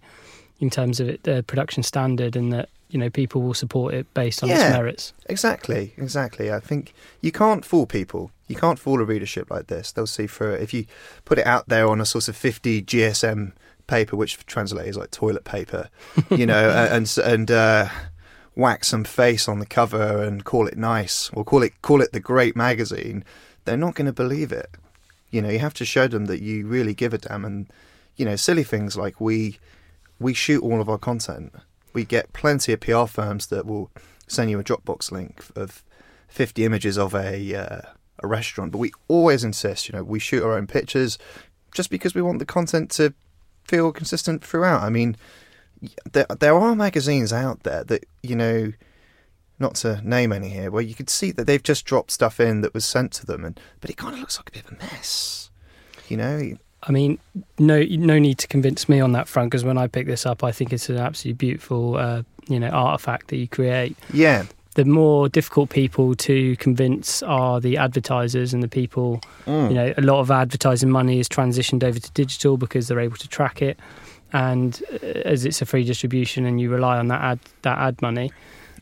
[0.60, 4.42] in terms of the production standard, and that you know people will support it based
[4.42, 4.72] on its Yeah.
[4.72, 5.12] merits.
[5.26, 6.50] Exactly, exactly.
[6.52, 8.30] I think you can't fool people.
[8.46, 9.92] You can't fool a readership like this.
[9.92, 10.62] They'll see through it.
[10.62, 10.86] If you
[11.26, 13.52] put it out there on a sort of 50 GSM
[13.86, 15.90] paper, which translated is like toilet paper,
[16.30, 17.88] you know, and and uh,
[18.56, 22.12] wax some face on the cover and call it nice or call it call it
[22.12, 23.22] the great magazine,
[23.64, 24.70] they're not going to believe it.
[25.30, 27.66] You know, you have to show them that you really give a damn, and
[28.16, 29.58] you know, silly things like we
[30.18, 31.52] we shoot all of our content.
[31.92, 33.90] We get plenty of PR firms that will
[34.26, 35.82] send you a Dropbox link of
[36.28, 37.80] 50 images of a uh,
[38.20, 41.18] a restaurant, but we always insist, you know, we shoot our own pictures
[41.72, 43.14] just because we want the content to
[43.64, 44.82] feel consistent throughout.
[44.82, 45.16] I mean,
[46.12, 48.72] there there are magazines out there that you know,
[49.58, 52.60] not to name any here, where you could see that they've just dropped stuff in
[52.62, 54.72] that was sent to them, and but it kind of looks like a bit of
[54.72, 55.50] a mess,
[56.08, 56.56] you know.
[56.82, 57.18] I mean,
[57.58, 60.44] no, no need to convince me on that front because when I pick this up,
[60.44, 63.96] I think it's an absolutely beautiful, uh, you know, artifact that you create.
[64.12, 69.20] Yeah, the more difficult people to convince are the advertisers and the people.
[69.44, 69.68] Mm.
[69.70, 73.16] You know, a lot of advertising money is transitioned over to digital because they're able
[73.16, 73.76] to track it,
[74.32, 78.00] and uh, as it's a free distribution and you rely on that ad that ad
[78.00, 78.30] money.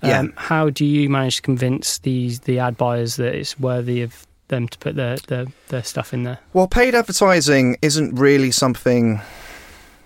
[0.02, 0.18] Yeah.
[0.18, 4.25] Um, how do you manage to convince these the ad buyers that it's worthy of
[4.48, 6.38] them to put their, their, their stuff in there?
[6.52, 9.20] Well, paid advertising isn't really something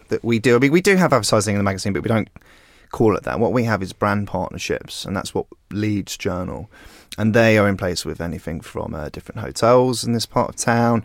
[0.08, 0.56] that we do.
[0.56, 2.28] I mean, we do have advertising in the magazine, but we don't
[2.90, 3.40] call it that.
[3.40, 6.70] What we have is brand partnerships, and that's what leads Journal.
[7.18, 10.56] And they are in place with anything from uh, different hotels in this part of
[10.56, 11.04] town,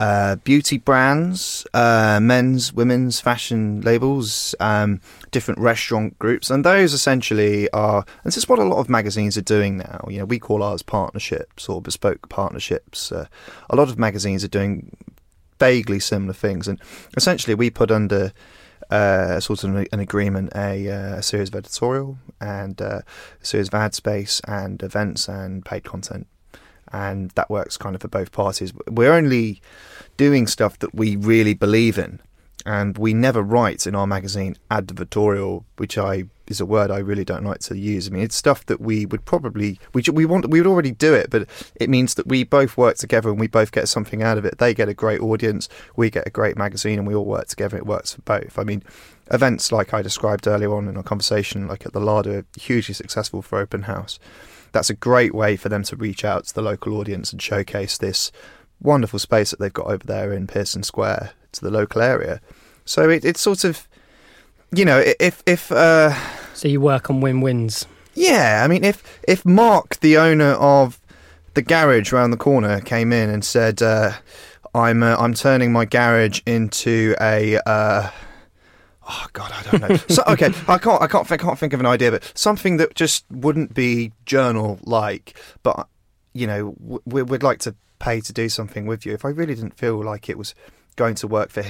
[0.00, 4.98] uh, beauty brands, uh, men's, women's fashion labels, um,
[5.30, 7.98] different restaurant groups, and those essentially are.
[7.98, 10.06] And this is what a lot of magazines are doing now.
[10.08, 13.12] You know, we call ours partnerships or bespoke partnerships.
[13.12, 13.26] Uh,
[13.68, 14.96] a lot of magazines are doing
[15.58, 16.80] vaguely similar things, and
[17.14, 18.32] essentially we put under
[18.90, 23.02] uh, sort of an, agreement, a, uh, a, series of editorial and uh,
[23.40, 26.26] a series of ad space and events and paid content.
[26.92, 28.72] And that works kind of for both parties.
[28.88, 29.62] We're only
[30.16, 32.20] doing stuff that we really believe in
[32.66, 37.24] and we never write in our magazine advertorial, which I is a word I really
[37.24, 38.08] don't like to use.
[38.08, 41.14] I mean, it's stuff that we would probably we we want we would already do
[41.14, 44.36] it, but it means that we both work together and we both get something out
[44.36, 44.58] of it.
[44.58, 47.76] They get a great audience, we get a great magazine, and we all work together.
[47.76, 48.58] It works for both.
[48.58, 48.82] I mean,
[49.30, 53.42] events like I described earlier on in our conversation, like at the Larder, hugely successful
[53.42, 54.18] for Open House.
[54.72, 57.98] That's a great way for them to reach out to the local audience and showcase
[57.98, 58.30] this
[58.80, 62.40] wonderful space that they've got over there in Pearson Square to the local area.
[62.84, 63.86] So it, it's sort of,
[64.72, 66.14] you know, if if uh,
[66.54, 67.86] so you work on win wins.
[68.14, 70.98] Yeah, I mean, if if Mark, the owner of
[71.54, 74.12] the garage around the corner, came in and said, uh,
[74.74, 77.60] "I'm uh, I'm turning my garage into a."
[79.12, 79.96] Oh God, I don't know.
[80.08, 82.94] so, okay, I can't, I can't, I can't think of an idea, but something that
[82.94, 85.36] just wouldn't be journal like.
[85.64, 85.88] But
[86.32, 89.12] you know, we, would like to pay to do something with you.
[89.12, 90.54] If I really didn't feel like it was
[90.94, 91.64] going to work for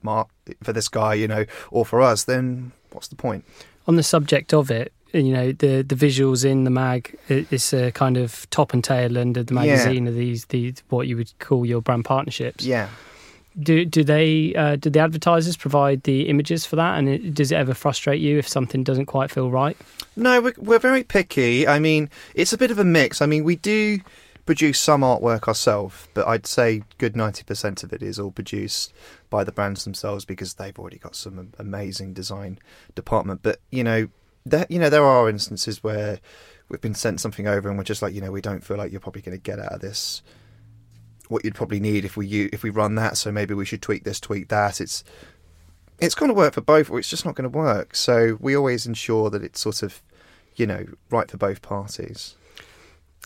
[0.00, 0.28] Mark,
[0.62, 3.44] for this guy, you know, or for us, then what's the point?
[3.86, 7.92] On the subject of it, you know, the the visuals in the mag is a
[7.92, 10.10] kind of top and tail end of the magazine yeah.
[10.10, 12.64] of these these what you would call your brand partnerships.
[12.64, 12.88] Yeah.
[13.60, 16.98] Do do they uh, do the advertisers provide the images for that?
[16.98, 19.76] And it, does it ever frustrate you if something doesn't quite feel right?
[20.16, 21.66] No, we're, we're very picky.
[21.66, 23.22] I mean, it's a bit of a mix.
[23.22, 24.00] I mean, we do
[24.44, 28.92] produce some artwork ourselves, but I'd say good 90% of it is all produced
[29.30, 32.58] by the brands themselves because they've already got some amazing design
[32.94, 33.40] department.
[33.42, 34.08] But, you know,
[34.44, 36.18] there, you know, there are instances where
[36.68, 38.90] we've been sent something over and we're just like, you know, we don't feel like
[38.90, 40.22] you're probably going to get out of this
[41.32, 43.16] what you'd probably need if we if we run that.
[43.16, 44.80] So maybe we should tweak this, tweak that.
[44.80, 45.02] It's
[45.98, 47.94] it's going to work for both, or it's just not going to work.
[47.94, 50.02] So we always ensure that it's sort of,
[50.56, 52.36] you know, right for both parties.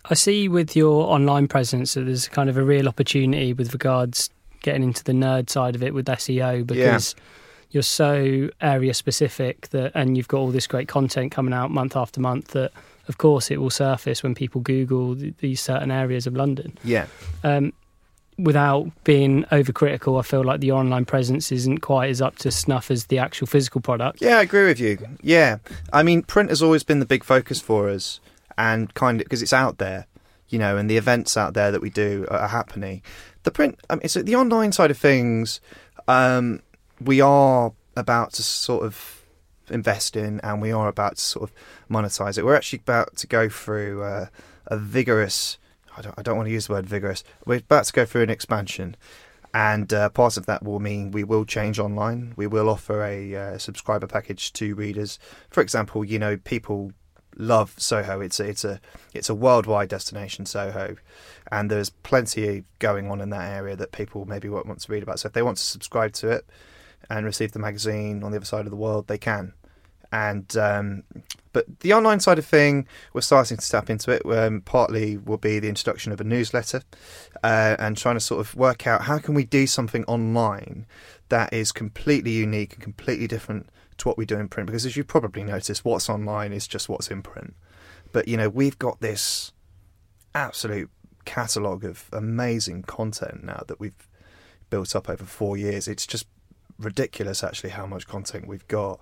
[0.08, 4.30] I see with your online presence that there's kind of a real opportunity with regards
[4.62, 7.22] getting into the nerd side of it with SEO because yeah.
[7.70, 11.96] you're so area specific that and you've got all this great content coming out month
[11.96, 12.72] after month that
[13.08, 16.76] of course it will surface when people google these certain areas of London.
[16.84, 17.06] Yeah.
[17.42, 17.72] Um,
[18.38, 22.90] without being overcritical, I feel like the online presence isn't quite as up to snuff
[22.90, 24.20] as the actual physical product.
[24.20, 24.98] Yeah, I agree with you.
[25.22, 25.58] Yeah.
[25.92, 28.20] I mean, print has always been the big focus for us
[28.58, 30.06] and kind of because it's out there,
[30.48, 33.02] you know, and the events out there that we do are happening.
[33.44, 35.60] The print, I mean, so the online side of things,
[36.08, 36.60] um,
[37.00, 39.22] we are about to sort of
[39.70, 41.56] invest in, and we are about to sort of
[41.90, 42.44] monetize it.
[42.44, 44.26] We're actually about to go through uh,
[44.66, 45.58] a vigorous.
[45.96, 47.24] I don't, I don't want to use the word vigorous.
[47.44, 48.96] We're about to go through an expansion,
[49.54, 52.34] and uh, part of that will mean we will change online.
[52.36, 55.18] We will offer a uh, subscriber package to readers.
[55.50, 56.92] For example, you know, people
[57.36, 58.20] love Soho.
[58.20, 58.80] It's a, it's a
[59.14, 60.96] it's a worldwide destination, Soho,
[61.50, 65.02] and there's plenty going on in that area that people maybe won't want to read
[65.02, 65.20] about.
[65.20, 66.46] So if they want to subscribe to it,
[67.10, 69.52] and receive the magazine on the other side of the world, they can.
[70.12, 71.02] And um,
[71.56, 74.26] but the online side of thing, we're starting to tap into it.
[74.26, 76.82] Um, partly will be the introduction of a newsletter,
[77.42, 80.84] uh, and trying to sort of work out how can we do something online
[81.30, 84.66] that is completely unique and completely different to what we do in print.
[84.66, 87.54] Because as you've probably noticed, what's online is just what's in print.
[88.12, 89.54] But you know, we've got this
[90.34, 90.90] absolute
[91.24, 94.10] catalogue of amazing content now that we've
[94.68, 95.88] built up over four years.
[95.88, 96.26] It's just
[96.78, 99.00] ridiculous, actually, how much content we've got,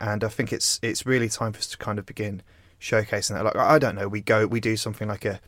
[0.00, 2.42] and I think it's it's really time for us to kind of begin
[2.80, 3.44] showcasing that.
[3.44, 5.40] Like I don't know, we go we do something like a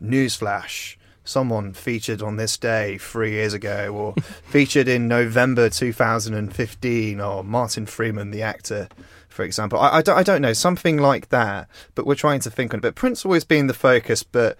[0.00, 0.98] news flash.
[1.24, 4.14] Someone featured on this day three years ago, or
[4.44, 8.88] featured in November 2015, or Martin Freeman, the actor,
[9.28, 9.76] for example.
[9.80, 12.78] I, I, don't, I don't know, something like that, but we're trying to think on
[12.78, 12.82] it.
[12.82, 14.56] But Print's always been the focus, but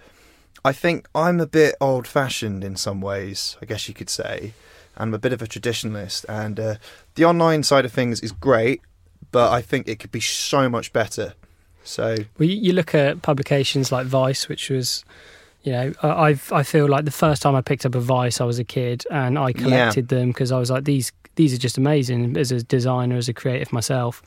[0.65, 4.51] I think I'm a bit old fashioned in some ways, I guess you could say.
[4.97, 6.75] I'm a bit of a traditionalist, and uh,
[7.15, 8.81] the online side of things is great,
[9.31, 11.33] but I think it could be so much better.
[11.83, 15.05] So, well, you look at publications like Vice, which was,
[15.63, 18.43] you know, I I feel like the first time I picked up a Vice, I
[18.43, 20.17] was a kid, and I collected yeah.
[20.17, 23.33] them because I was like, these these are just amazing as a designer, as a
[23.33, 24.21] creative myself,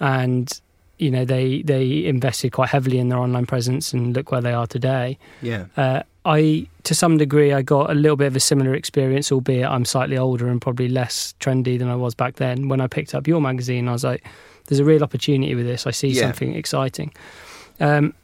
[0.00, 0.60] and
[0.98, 4.52] you know they they invested quite heavily in their online presence and look where they
[4.52, 5.18] are today.
[5.42, 5.66] Yeah.
[5.76, 9.66] Uh, I to some degree I got a little bit of a similar experience, albeit
[9.66, 12.68] I'm slightly older and probably less trendy than I was back then.
[12.68, 14.26] When I picked up your magazine, I was like,
[14.66, 15.86] "There's a real opportunity with this.
[15.86, 16.22] I see yeah.
[16.22, 17.12] something exciting."
[17.78, 18.14] Um,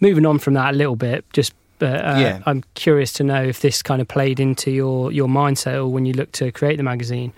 [0.00, 2.42] moving on from that a little bit, just uh, yeah.
[2.46, 6.06] I'm curious to know if this kind of played into your your mindset or when
[6.06, 7.32] you looked to create the magazine.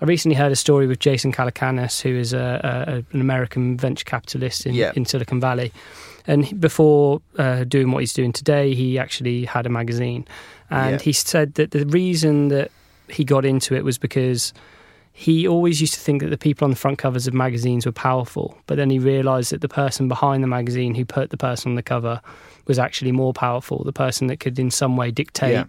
[0.00, 4.04] I recently heard a story with Jason Calacanis, who is a, a, an American venture
[4.04, 4.92] capitalist in, yeah.
[4.96, 5.72] in Silicon Valley.
[6.26, 10.26] And before uh, doing what he's doing today, he actually had a magazine.
[10.70, 10.98] And yeah.
[10.98, 12.70] he said that the reason that
[13.08, 14.54] he got into it was because
[15.12, 17.92] he always used to think that the people on the front covers of magazines were
[17.92, 18.56] powerful.
[18.66, 21.76] But then he realized that the person behind the magazine who put the person on
[21.76, 22.22] the cover
[22.66, 25.64] was actually more powerful, the person that could in some way dictate yeah.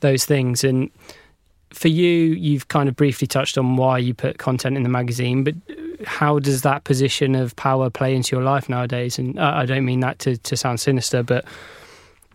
[0.00, 0.64] those things.
[0.64, 0.90] And
[1.70, 5.44] for you, you've kind of briefly touched on why you put content in the magazine,
[5.44, 5.54] but
[6.06, 9.18] how does that position of power play into your life nowadays?
[9.18, 11.44] And I don't mean that to, to sound sinister, but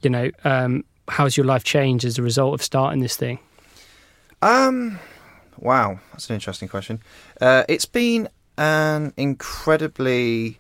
[0.01, 3.39] you know, um, how's your life changed as a result of starting this thing?
[4.41, 4.99] Um,
[5.57, 7.01] wow, that's an interesting question.
[7.39, 10.59] Uh, it's been an incredibly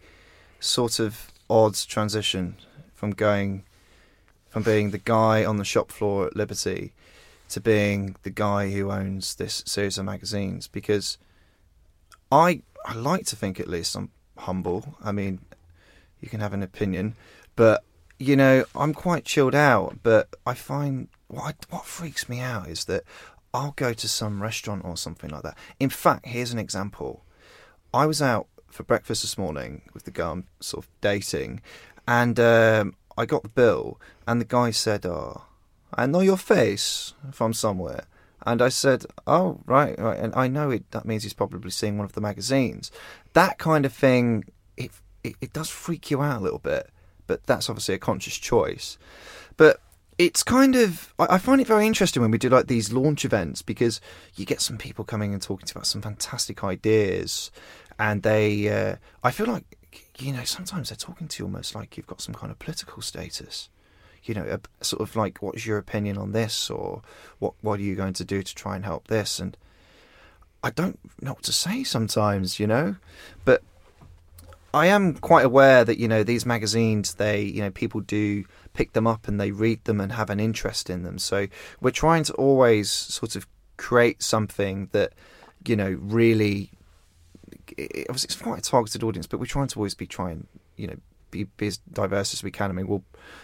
[0.59, 2.55] sort of odd transition
[2.95, 3.63] from going
[4.49, 6.93] from being the guy on the shop floor at Liberty
[7.53, 11.19] to being the guy who owns this series of magazines because
[12.31, 14.95] I I like to think at least I'm humble.
[15.03, 15.39] I mean,
[16.19, 17.15] you can have an opinion,
[17.55, 17.83] but
[18.17, 19.99] you know I'm quite chilled out.
[20.01, 23.03] But I find what what freaks me out is that
[23.53, 25.57] I'll go to some restaurant or something like that.
[25.79, 27.23] In fact, here's an example.
[27.93, 31.61] I was out for breakfast this morning with the guy I'm sort of dating,
[32.07, 35.43] and um, I got the bill, and the guy said, "Oh."
[35.97, 38.05] I know your face from somewhere.
[38.45, 40.89] And I said, "Oh, right, right." And I know it.
[40.91, 42.91] That means he's probably seeing one of the magazines.
[43.33, 44.43] That kind of thing,
[44.75, 44.91] it,
[45.23, 46.89] it, it does freak you out a little bit.
[47.25, 48.97] But that's obviously a conscious choice.
[49.55, 49.79] But
[50.17, 53.61] it's kind of I, find it very interesting when we do like these launch events
[53.61, 54.01] because
[54.35, 57.49] you get some people coming and talking to you about some fantastic ideas,
[57.97, 58.67] and they.
[58.67, 59.77] Uh, I feel like
[60.19, 63.01] you know sometimes they're talking to you almost like you've got some kind of political
[63.01, 63.69] status
[64.25, 67.01] you know, a, sort of like, what's your opinion on this, or
[67.39, 69.39] what what are you going to do to try and help this?
[69.39, 69.57] And
[70.63, 72.95] I don't know what to say sometimes, you know,
[73.43, 73.63] but
[74.73, 78.93] I am quite aware that you know these magazines, they you know people do pick
[78.93, 81.19] them up and they read them and have an interest in them.
[81.19, 81.47] So
[81.79, 83.45] we're trying to always sort of
[83.77, 85.13] create something that
[85.67, 86.71] you know really.
[87.77, 90.97] It, it's quite a targeted audience, but we're trying to always be trying, you know,
[91.33, 92.69] be, be as diverse as we can.
[92.69, 93.03] I mean, we'll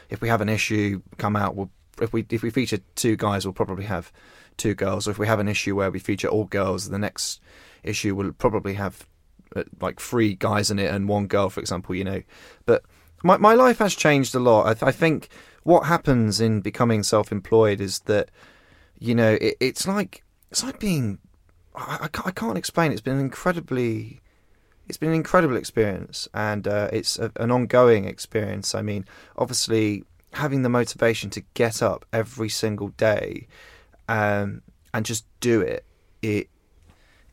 [0.09, 1.71] if we have an issue come out, we'll
[2.01, 4.11] if we if we feature two guys, we'll probably have
[4.57, 5.07] two girls.
[5.07, 7.41] Or if we have an issue where we feature all girls, the next
[7.83, 9.07] issue will probably have
[9.55, 11.95] uh, like three guys in it and one girl, for example.
[11.95, 12.23] You know,
[12.65, 12.83] but
[13.23, 14.67] my my life has changed a lot.
[14.67, 15.29] I, th- I think
[15.63, 18.29] what happens in becoming self-employed is that
[18.99, 21.19] you know it, it's like it's like being
[21.75, 22.91] I, I, can't, I can't explain.
[22.91, 24.21] It's been incredibly
[24.89, 28.73] it's been an incredible experience and uh, it's a, an ongoing experience.
[28.73, 29.05] I mean,
[29.37, 33.47] obviously, having the motivation to get up every single day
[34.07, 34.63] um,
[34.93, 35.85] and just do it,
[36.23, 36.49] it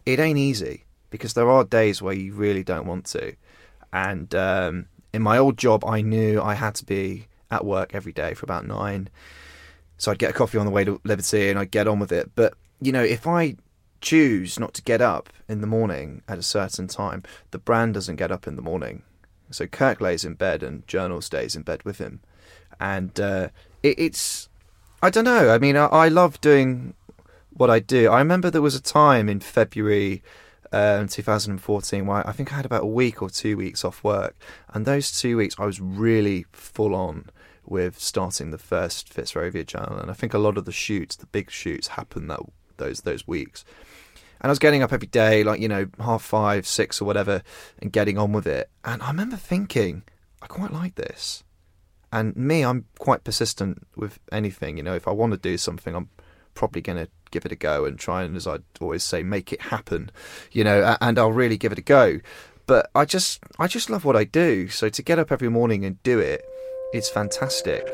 [0.04, 3.34] it ain't easy because there are days where you really don't want to.
[3.92, 8.12] And um, in my old job, I knew I had to be at work every
[8.12, 9.08] day for about nine.
[9.96, 12.12] So I'd get a coffee on the way to Liberty and I'd get on with
[12.12, 12.30] it.
[12.34, 13.56] But, you know, if I
[14.00, 18.16] choose not to get up in the morning at a certain time, the brand doesn't
[18.16, 19.02] get up in the morning.
[19.50, 22.20] So Kirk lays in bed and Journal stays in bed with him,
[22.80, 23.48] and uh,
[23.82, 24.48] it, it's
[25.02, 25.50] I don't know.
[25.50, 26.94] I mean, I, I, love doing
[27.52, 28.10] what I do.
[28.10, 30.22] I remember there was a time in February.
[30.72, 34.34] Um, 2014, where I think I had about a week or two weeks off work,
[34.74, 37.30] and those two weeks I was really full on
[37.64, 41.26] with starting the first Fitzrovia Journal, and I think a lot of the shoots, the
[41.26, 42.40] big shoots, happened that
[42.78, 43.64] those those weeks.
[44.40, 47.42] And I was getting up every day, like, you know, half five, six or whatever,
[47.80, 48.70] and getting on with it.
[48.84, 50.02] And I remember thinking,
[50.42, 51.42] I quite like this.
[52.12, 54.76] And me, I'm quite persistent with anything.
[54.76, 56.10] You know, if I want to do something, I'm
[56.54, 59.52] probably going to give it a go and try and, as I always say, make
[59.52, 60.10] it happen.
[60.52, 62.20] You know, and I'll really give it a go.
[62.66, 64.68] But I just, I just love what I do.
[64.68, 66.44] So to get up every morning and do it,
[66.92, 67.86] it's fantastic.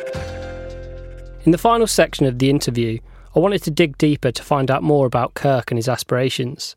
[1.44, 2.98] In the final section of the interview,
[3.34, 6.76] I wanted to dig deeper to find out more about Kirk and his aspirations.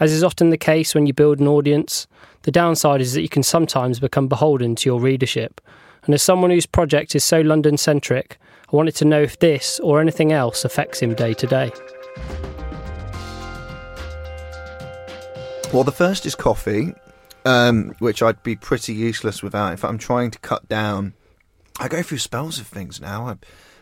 [0.00, 2.06] As is often the case when you build an audience,
[2.42, 5.62] the downside is that you can sometimes become beholden to your readership.
[6.04, 8.38] And as someone whose project is so London centric,
[8.70, 11.72] I wanted to know if this or anything else affects him day to day.
[15.72, 16.92] Well, the first is coffee,
[17.46, 19.70] um, which I'd be pretty useless without.
[19.70, 21.14] In fact, I'm trying to cut down,
[21.80, 23.26] I go through spells of things now.
[23.26, 23.36] I,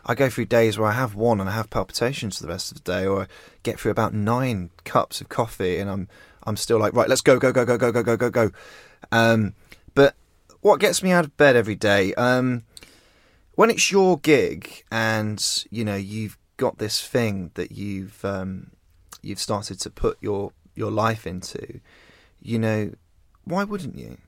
[0.05, 2.73] I go through days where I have one and I have palpitations for the rest
[2.73, 3.27] of the day, or I
[3.63, 6.09] get through about nine cups of coffee and I'm
[6.45, 8.51] I'm still like, right, let's go, go, go, go, go, go, go, go, go.
[9.13, 9.55] Um,
[9.95, 10.17] but
[10.61, 12.65] what gets me out of bed every day, um,
[13.55, 18.71] when it's your gig and you know you've got this thing that you've um,
[19.23, 21.81] you've started to put your your life into,
[22.41, 22.93] you know,
[23.45, 24.19] why wouldn't you?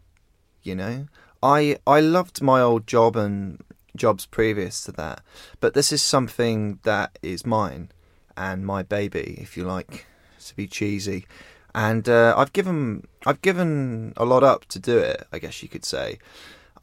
[0.62, 1.06] You know,
[1.42, 3.62] I I loved my old job and
[3.96, 5.22] jobs previous to that.
[5.60, 7.90] But this is something that is mine
[8.36, 10.06] and my baby, if you like,
[10.46, 11.26] to be cheesy.
[11.74, 15.26] And uh, I've given I've given a lot up to do it.
[15.32, 16.18] I guess you could say.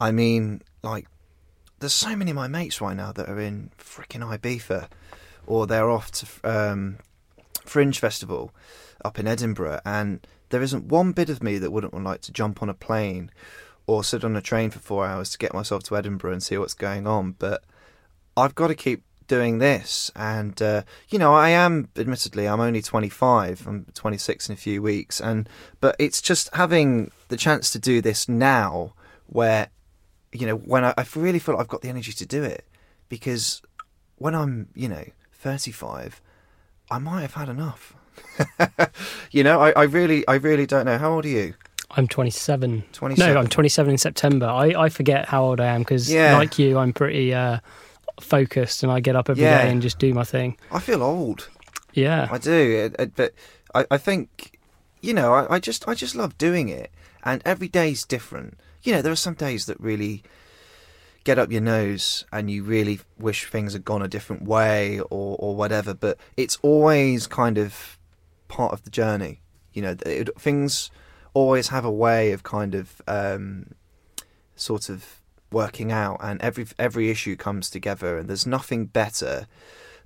[0.00, 1.06] I mean, like,
[1.78, 4.88] there's so many of my mates right now that are in freaking Ibiza,
[5.46, 6.98] or they're off to um,
[7.64, 8.52] Fringe Festival
[9.04, 12.62] up in Edinburgh, and there isn't one bit of me that wouldn't like to jump
[12.62, 13.30] on a plane
[13.86, 16.56] or sit on a train for four hours to get myself to Edinburgh and see
[16.56, 17.32] what's going on.
[17.32, 17.64] But
[18.36, 20.10] I've got to keep doing this.
[20.14, 23.66] And, uh, you know, I am, admittedly, I'm only 25.
[23.66, 25.20] I'm 26 in a few weeks.
[25.20, 25.48] And,
[25.80, 28.94] but it's just having the chance to do this now
[29.26, 29.68] where,
[30.32, 32.66] you know, when I, I really feel like I've got the energy to do it.
[33.08, 33.62] Because
[34.16, 36.20] when I'm, you know, 35,
[36.90, 37.94] I might have had enough.
[39.30, 40.98] you know, I, I really, I really don't know.
[40.98, 41.54] How old are you?
[41.96, 42.84] I'm 27.
[42.92, 43.34] 27.
[43.34, 44.46] No, I'm 27 in September.
[44.46, 46.36] I, I forget how old I am because, yeah.
[46.36, 47.58] like you, I'm pretty uh,
[48.20, 49.62] focused and I get up every yeah.
[49.62, 50.56] day and just do my thing.
[50.70, 51.48] I feel old.
[51.92, 52.52] Yeah, I do.
[52.52, 53.34] It, it, but
[53.74, 54.58] I, I think,
[55.00, 56.90] you know, I, I just I just love doing it,
[57.22, 58.58] and every day's different.
[58.82, 60.22] You know, there are some days that really
[61.24, 65.36] get up your nose and you really wish things had gone a different way or
[65.38, 65.92] or whatever.
[65.92, 67.98] But it's always kind of
[68.48, 69.40] part of the journey.
[69.74, 70.90] You know, it, things
[71.34, 73.74] always have a way of kind of um,
[74.56, 75.20] sort of
[75.50, 79.46] working out, and every every issue comes together, and there's nothing better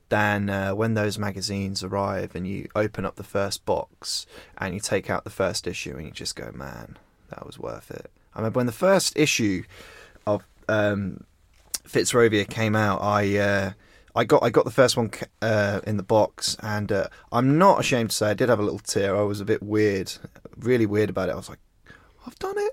[0.09, 4.25] than uh, when those magazines arrive and you open up the first box
[4.57, 6.97] and you take out the first issue and you just go, man,
[7.31, 8.11] that was worth it.
[8.35, 9.65] I remember when the first issue
[10.27, 11.25] of um,
[11.89, 13.73] Fitzrovia came out, I uh,
[14.17, 15.11] I got I got the first one
[15.43, 18.63] uh, in the box, and uh, I'm not ashamed to say I did have a
[18.63, 19.15] little tear.
[19.15, 20.11] I was a bit weird,
[20.57, 21.33] really weird about it.
[21.33, 21.59] I was like,
[22.27, 22.73] I've done it.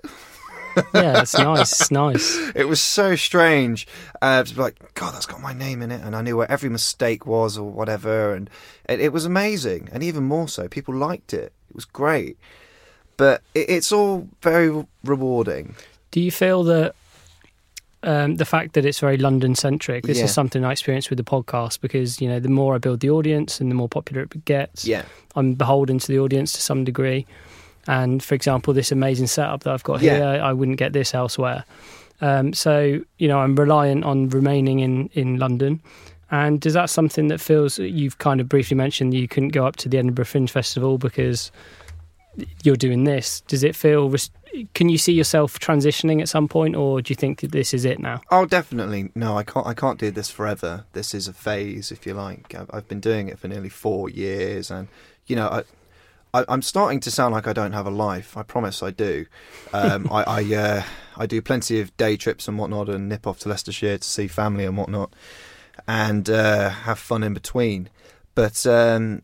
[0.94, 1.80] yeah, it's nice.
[1.82, 2.50] It's nice.
[2.56, 3.86] It was so strange.
[4.22, 6.50] Uh, to be like, God, that's got my name in it, and I knew where
[6.50, 8.48] every mistake was or whatever, and
[8.88, 9.90] it, it was amazing.
[9.92, 11.52] And even more so, people liked it.
[11.68, 12.38] It was great,
[13.18, 15.76] but it, it's all very rewarding.
[16.10, 16.94] Do you feel that
[18.04, 20.04] um, the fact that it's very London centric.
[20.04, 20.24] This yeah.
[20.24, 23.10] is something I experienced with the podcast because you know the more I build the
[23.10, 25.04] audience and the more popular it gets, yeah.
[25.34, 27.26] I'm beholden to the audience to some degree.
[27.86, 30.16] And for example, this amazing setup that I've got yeah.
[30.16, 31.64] here, I wouldn't get this elsewhere.
[32.20, 35.80] Um, so you know, I'm reliant on remaining in in London.
[36.30, 39.76] And is that something that feels you've kind of briefly mentioned you couldn't go up
[39.76, 41.52] to the Edinburgh Fringe Festival because
[42.64, 43.42] you're doing this?
[43.42, 44.08] Does it feel
[44.74, 47.84] can you see yourself transitioning at some point, or do you think that this is
[47.84, 48.20] it now?
[48.30, 49.10] Oh, definitely.
[49.14, 49.66] No, I can't.
[49.66, 50.84] I can't do this forever.
[50.92, 52.54] This is a phase, if you like.
[52.54, 54.88] I've, I've been doing it for nearly four years, and
[55.26, 58.36] you know, I, I, am starting to sound like I don't have a life.
[58.36, 59.26] I promise I do.
[59.72, 60.82] Um, I, I, uh,
[61.16, 64.28] I do plenty of day trips and whatnot, and nip off to Leicestershire to see
[64.28, 65.12] family and whatnot,
[65.86, 67.88] and uh, have fun in between.
[68.34, 69.22] But um,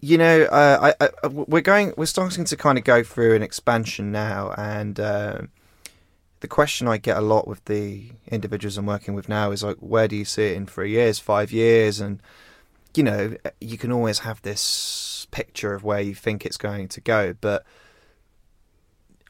[0.00, 3.42] you know, uh, I, I, we're going, we're starting to kind of go through an
[3.42, 5.38] expansion now, and uh,
[6.40, 9.76] the question I get a lot with the individuals I'm working with now is like,
[9.78, 12.20] where do you see it in three years, five years, and
[12.94, 17.00] you know, you can always have this picture of where you think it's going to
[17.00, 17.64] go, but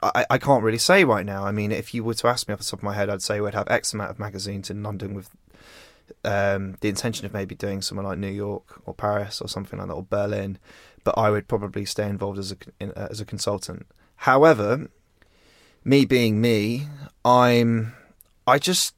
[0.03, 1.45] I, I can't really say right now.
[1.45, 3.23] I mean, if you were to ask me off the top of my head, I'd
[3.23, 5.31] say we'd have X amount of magazines in London with
[6.24, 9.88] um, the intention of maybe doing somewhere like New York or Paris or something like
[9.88, 10.59] that, or Berlin.
[11.04, 13.86] But I would probably stay involved as a in, uh, as a consultant.
[14.16, 14.88] However,
[15.84, 16.88] me being me,
[17.24, 17.94] I'm
[18.46, 18.94] I just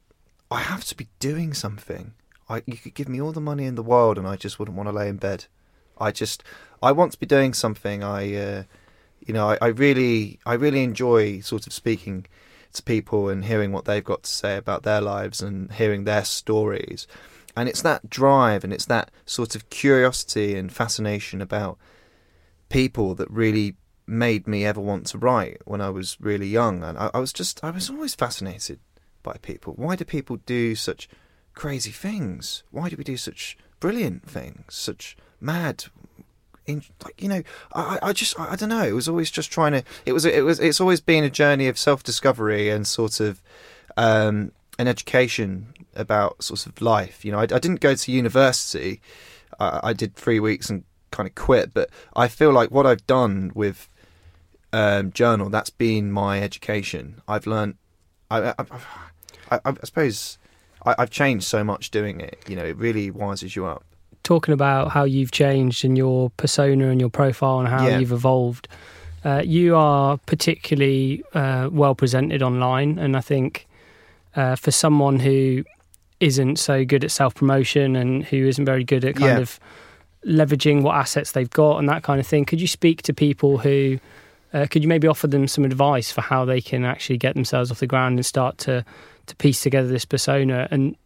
[0.51, 2.15] I have to be doing something.
[2.49, 4.77] I you could give me all the money in the world, and I just wouldn't
[4.77, 5.47] want to lay in bed.
[5.99, 6.43] I just
[6.83, 8.03] I want to be doing something.
[8.03, 8.63] I uh,
[9.27, 12.27] you know I, I really I really enjoy sort of speaking
[12.75, 16.25] to people and hearing what they've got to say about their lives and hearing their
[16.25, 17.07] stories.
[17.57, 21.79] And it's that drive and it's that sort of curiosity and fascination about
[22.69, 23.75] people that really
[24.07, 26.83] made me ever want to write when I was really young.
[26.83, 28.81] And I, I was just, I was always fascinated
[29.23, 29.75] by people.
[29.75, 31.09] Why do people do such
[31.55, 32.63] crazy things?
[32.71, 35.85] Why do we do such brilliant things, such mad
[36.69, 37.43] in, like you know,
[37.75, 38.83] I, I just I, I, don't know.
[38.83, 39.83] It was always just trying to.
[40.07, 43.43] It was it was it's always been a journey of self discovery and sort of
[43.97, 47.25] um, an education about sort of life.
[47.25, 49.01] You know, I, I didn't go to university.
[49.59, 51.75] I, I, did three weeks and kind of quit.
[51.75, 53.89] But I feel like what I've done with
[54.73, 57.23] um, journal that's been my education.
[57.27, 57.77] I've learned.
[58.31, 58.55] I
[59.51, 60.37] I, I suppose
[60.85, 62.39] I've changed so much doing it.
[62.47, 63.85] You know, it really wises you up
[64.29, 67.99] talking about how you've changed and your persona and your profile and how yeah.
[67.99, 68.69] you've evolved.
[69.25, 73.67] Uh, you are particularly uh, well presented online, and I think
[74.37, 75.65] uh, for someone who
[76.21, 79.39] isn't so good at self promotion and who isn't very good at kind yeah.
[79.39, 79.59] of
[80.27, 83.57] leveraging what assets they've got and that kind of thing, could you speak to people
[83.57, 83.99] who?
[84.53, 87.71] Uh, could you maybe offer them some advice for how they can actually get themselves
[87.71, 88.85] off the ground and start to
[89.27, 90.97] to piece together this persona and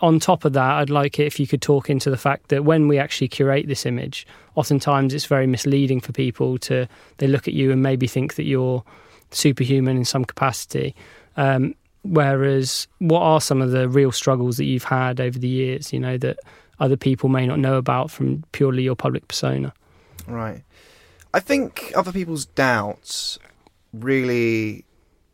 [0.00, 2.64] on top of that, I'd like it if you could talk into the fact that
[2.64, 6.86] when we actually curate this image, oftentimes it's very misleading for people to
[7.18, 8.82] they look at you and maybe think that you're
[9.30, 10.94] superhuman in some capacity.
[11.36, 15.92] Um, whereas, what are some of the real struggles that you've had over the years?
[15.92, 16.38] You know that
[16.78, 19.72] other people may not know about from purely your public persona.
[20.26, 20.62] Right.
[21.32, 23.38] I think other people's doubts
[23.92, 24.84] really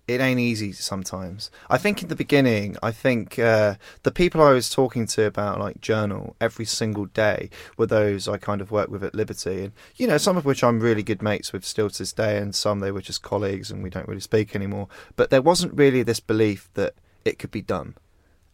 [0.09, 1.51] it ain't easy sometimes.
[1.69, 5.59] I think in the beginning, I think uh, the people I was talking to about
[5.59, 9.73] like journal every single day were those I kind of worked with at Liberty, and
[9.97, 12.55] you know some of which I'm really good mates with still to this day, and
[12.55, 14.89] some they were just colleagues and we don't really speak anymore.
[15.17, 16.95] But there wasn't really this belief that
[17.25, 17.97] it could be done,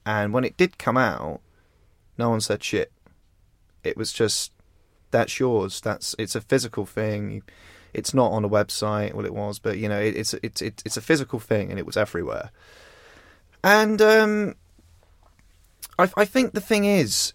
[0.07, 1.41] and when it did come out,
[2.17, 2.91] no one said shit.
[3.85, 4.53] It was just
[5.11, 5.83] that's yours.
[5.83, 7.31] That's it's a physical thing.
[7.31, 7.43] You,
[7.95, 9.15] it's not on a website.
[9.15, 11.87] Well, it was, but you know, it, it's it's it's a physical thing, and it
[11.87, 12.51] was everywhere.
[13.65, 14.57] And um,
[15.99, 17.33] I, I think the thing is,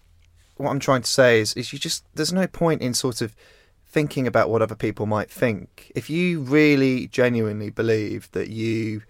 [0.56, 3.34] what I'm trying to say is, is you just there's no point in sort of
[3.86, 5.90] thinking about what other people might think.
[5.94, 9.02] If you really genuinely believe that you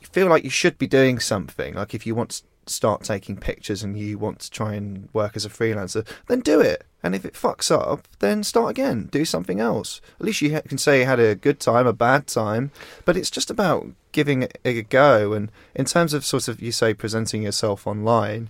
[0.00, 3.82] feel like you should be doing something, like if you want to start taking pictures
[3.82, 6.84] and you want to try and work as a freelancer, then do it.
[7.02, 9.08] And if it fucks up, then start again.
[9.12, 10.00] Do something else.
[10.18, 12.72] At least you can say you had a good time, a bad time.
[13.04, 15.32] But it's just about giving it a go.
[15.32, 18.48] And in terms of sort of, you say, presenting yourself online,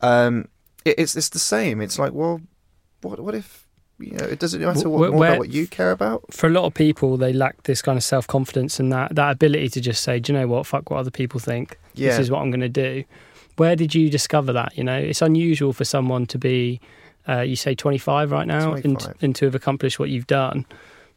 [0.00, 0.48] um,
[0.84, 1.80] it, it's it's the same.
[1.80, 2.40] It's like, well,
[3.02, 3.64] what what if
[3.98, 6.24] you know, it doesn't matter what, more about what you care about.
[6.32, 9.30] For a lot of people, they lack this kind of self confidence and that that
[9.30, 10.66] ability to just say, "Do you know what?
[10.66, 11.78] Fuck what other people think.
[11.94, 12.10] Yeah.
[12.10, 13.04] This is what I'm going to do."
[13.56, 14.76] Where did you discover that?
[14.76, 16.80] You know, it's unusual for someone to be,
[17.28, 19.06] uh, you say 25 right now, 25.
[19.06, 20.66] And, and, to have accomplished what you've done.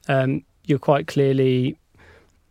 [0.08, 1.78] Um, you're quite clearly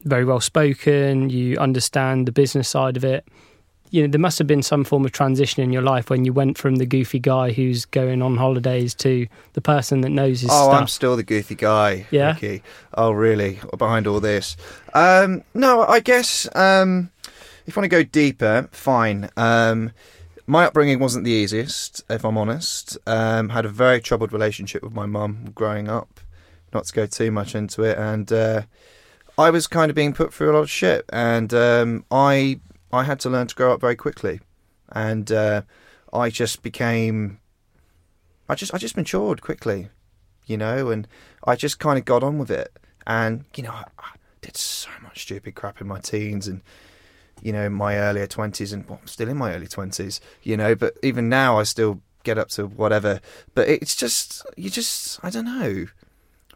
[0.03, 1.31] very well spoken.
[1.31, 3.27] You understand the business side of it.
[3.91, 6.33] You know, there must have been some form of transition in your life when you
[6.33, 10.51] went from the goofy guy who's going on holidays to the person that knows his
[10.51, 10.81] oh, stuff.
[10.81, 12.07] I'm still the goofy guy.
[12.11, 12.33] Yeah.
[12.33, 12.63] Ricky.
[12.95, 13.61] Oh, really?
[13.79, 14.57] Behind all this?
[14.93, 16.49] Um, no, I guess.
[16.57, 17.11] Um,
[17.67, 19.31] if you want to go deeper, fine.
[19.37, 19.93] Um,
[20.47, 22.97] my upbringing wasn't the easiest, if I'm honest.
[23.07, 26.21] Um, had a very troubled relationship with my mum growing up.
[26.73, 28.63] Not to go too much into it, and uh,
[29.39, 32.61] I was kind of being put through a lot of shit, and um, I
[32.93, 34.41] I had to learn to grow up very quickly,
[34.91, 35.63] and uh,
[36.13, 37.39] I just became
[38.49, 39.89] I just I just matured quickly,
[40.47, 41.09] you know, and
[41.45, 42.73] I just kind of got on with it,
[43.07, 46.63] and you know I, I did so much stupid crap in my teens, and
[47.43, 50.75] you know, my earlier 20s and well, I'm still in my early 20s, you know,
[50.75, 53.21] but even now I still get up to whatever.
[53.55, 55.87] But it's just you just I don't know.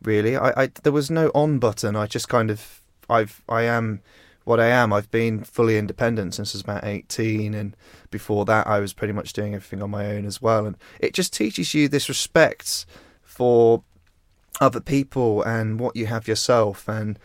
[0.02, 1.96] Really, I, I there was no on button.
[1.96, 4.00] I just kind of I've I am
[4.44, 4.92] what I am.
[4.92, 7.76] I've been fully independent since I was about 18, and
[8.10, 10.66] before that, I was pretty much doing everything on my own as well.
[10.66, 12.86] And it just teaches you this respect
[13.22, 13.84] for
[14.60, 16.88] other people and what you have yourself.
[16.88, 17.18] And,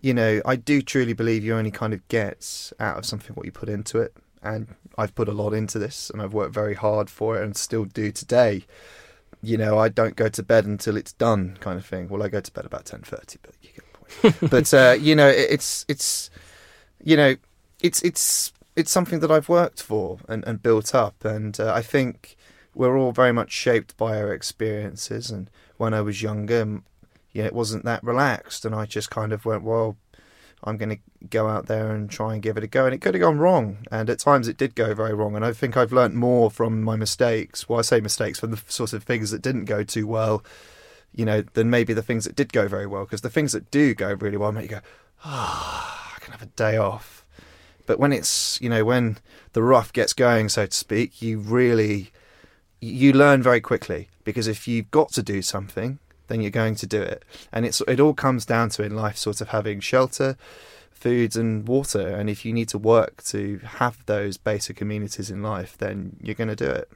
[0.00, 3.46] you know, I do truly believe you only kind of get out of something what
[3.46, 4.14] you put into it.
[4.42, 7.56] And I've put a lot into this and I've worked very hard for it and
[7.56, 8.64] still do today.
[9.42, 12.08] You know, I don't go to bed until it's done, kind of thing.
[12.08, 14.50] Well, I go to bed about ten thirty, but you get the point.
[14.50, 16.30] but uh, you know, it, it's it's
[17.02, 17.36] you know,
[17.80, 21.80] it's it's it's something that I've worked for and, and built up, and uh, I
[21.80, 22.36] think
[22.74, 25.30] we're all very much shaped by our experiences.
[25.30, 26.82] And when I was younger,
[27.32, 29.96] yeah, it wasn't that relaxed, and I just kind of went, well,
[30.62, 32.84] I'm going to go out there and try and give it a go.
[32.84, 33.78] And it could have gone wrong.
[33.90, 35.34] And at times it did go very wrong.
[35.34, 37.68] And I think I've learnt more from my mistakes.
[37.68, 40.44] Well, I say mistakes from the sort of things that didn't go too well,
[41.14, 43.04] you know, than maybe the things that did go very well.
[43.04, 44.80] Because the things that do go really well make you go,
[45.24, 47.24] ah, oh, I can have a day off.
[47.86, 49.16] But when it's, you know, when
[49.54, 52.12] the rough gets going, so to speak, you really,
[52.80, 54.10] you learn very quickly.
[54.24, 55.98] Because if you've got to do something,
[56.30, 57.24] then you're going to do it.
[57.52, 60.36] And it's it all comes down to in life sort of having shelter,
[60.90, 62.08] foods and water.
[62.08, 66.36] And if you need to work to have those basic amenities in life, then you're
[66.36, 66.88] going to do it.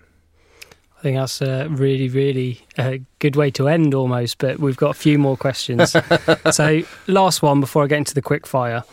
[0.97, 4.91] I think that's a really, really uh, good way to end almost, but we've got
[4.91, 5.95] a few more questions.
[6.51, 8.85] so, last one before I get into the quick fire.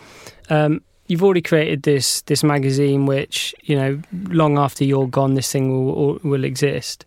[0.49, 5.51] Um, you've already created this this magazine, which you know, long after you're gone, this
[5.51, 7.05] thing will will exist.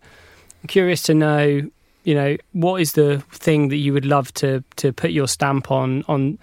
[0.63, 1.69] I'm curious to know
[2.05, 5.71] you know, what is the thing that you would love to to put your stamp
[5.71, 6.37] on on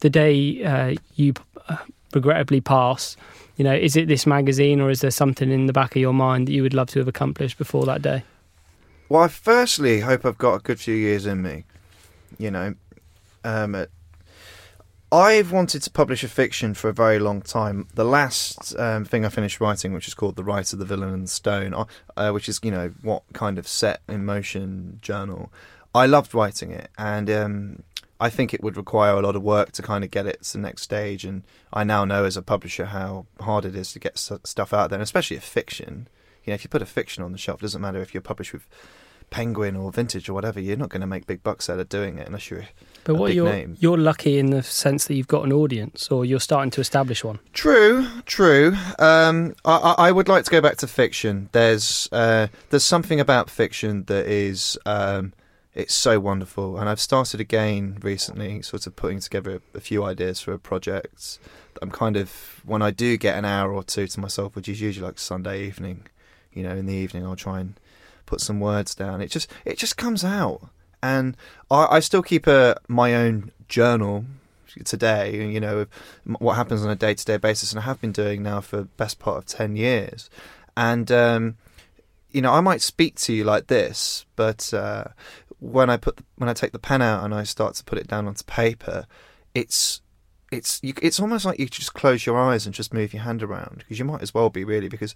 [0.00, 1.34] the day uh, you
[1.68, 1.76] uh,
[2.14, 3.16] regrettably pass?
[3.56, 6.14] You know, is it this magazine, or is there something in the back of your
[6.14, 8.22] mind that you would love to have accomplished before that day?
[9.08, 11.64] Well, I firstly hope I've got a good few years in me.
[12.38, 12.74] You know,
[13.44, 13.86] um,
[15.12, 17.86] I've wanted to publish a fiction for a very long time.
[17.94, 21.24] The last um, thing I finished writing, which is called "The Writer, the Villain, and
[21.24, 21.84] the Stone," uh,
[22.16, 25.52] uh, which is you know what kind of set in motion journal.
[25.94, 27.82] I loved writing it, and um,
[28.18, 30.52] I think it would require a lot of work to kind of get it to
[30.54, 31.26] the next stage.
[31.26, 31.42] And
[31.74, 34.96] I now know as a publisher how hard it is to get stuff out there,
[34.96, 36.08] and especially a fiction.
[36.44, 38.22] You know, if you put a fiction on the shelf, it doesn't matter if you're
[38.22, 38.66] published with
[39.32, 42.18] Penguin or Vintage or whatever, you're not going to make big bucks out of doing
[42.18, 42.66] it unless you're
[43.04, 43.76] but what you're name.
[43.80, 47.24] you're lucky in the sense that you've got an audience, or you're starting to establish
[47.24, 47.40] one.
[47.54, 48.76] True, true.
[48.98, 51.48] Um, I, I, would like to go back to fiction.
[51.52, 55.32] There's uh, there's something about fiction that is um,
[55.74, 60.04] it's so wonderful, and I've started again recently, sort of putting together a, a few
[60.04, 61.38] ideas for a project.
[61.80, 64.82] I'm kind of when I do get an hour or two to myself, which is
[64.82, 66.06] usually like Sunday evening.
[66.52, 67.80] You know, in the evening, I'll try and
[68.32, 69.20] put some words down.
[69.20, 70.70] It just it just comes out
[71.02, 71.36] and
[71.70, 74.24] I, I still keep a my own journal
[74.84, 75.52] today.
[75.52, 75.86] You know
[76.24, 78.84] what happens on a day to day basis, and I have been doing now for
[78.84, 80.30] best part of ten years.
[80.76, 81.56] And um,
[82.30, 85.04] you know, I might speak to you like this, but uh,
[85.58, 87.98] when I put the, when I take the pen out and I start to put
[87.98, 89.06] it down onto paper,
[89.54, 90.00] it's
[90.52, 93.42] it's you, it's almost like you just close your eyes and just move your hand
[93.42, 95.14] around because you might as well be really because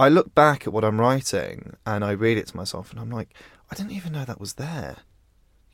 [0.00, 3.10] I look back at what I'm writing and I read it to myself and I'm
[3.10, 3.34] like
[3.70, 4.96] I didn't even know that was there.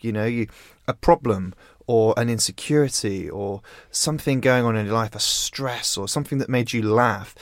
[0.00, 0.48] You know, you
[0.86, 1.54] a problem
[1.86, 6.48] or an insecurity or something going on in your life, a stress or something that
[6.48, 7.34] made you laugh,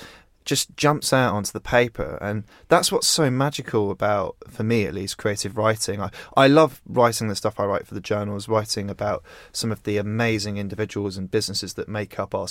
[0.44, 4.94] just jumps out onto the paper and that's what's so magical about for me at
[4.94, 8.90] least creative writing i i love writing the stuff i write for the journals writing
[8.90, 9.22] about
[9.52, 12.46] some of the amazing individuals and businesses that make up our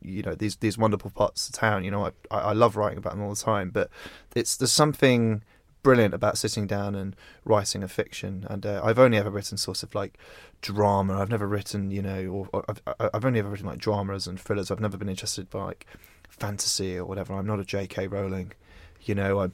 [0.00, 3.12] you know these these wonderful parts of town you know i i love writing about
[3.12, 3.90] them all the time but
[4.34, 5.42] it's there's something
[5.82, 8.46] brilliant about sitting down and writing a fiction.
[8.50, 10.18] And uh, I've only ever written sort of like
[10.60, 11.18] drama.
[11.18, 12.82] I've never written, you know, or, or I've,
[13.14, 14.70] I've only ever written like dramas and thrillers.
[14.70, 15.86] I've never been interested by like
[16.38, 17.34] fantasy or whatever.
[17.34, 18.06] I'm not a J.K.
[18.06, 18.52] Rowling,
[19.02, 19.40] you know.
[19.40, 19.52] I'm,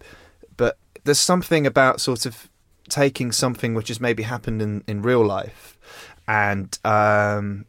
[0.57, 2.49] but there's something about sort of
[2.89, 5.79] taking something which has maybe happened in, in real life
[6.27, 7.65] and um,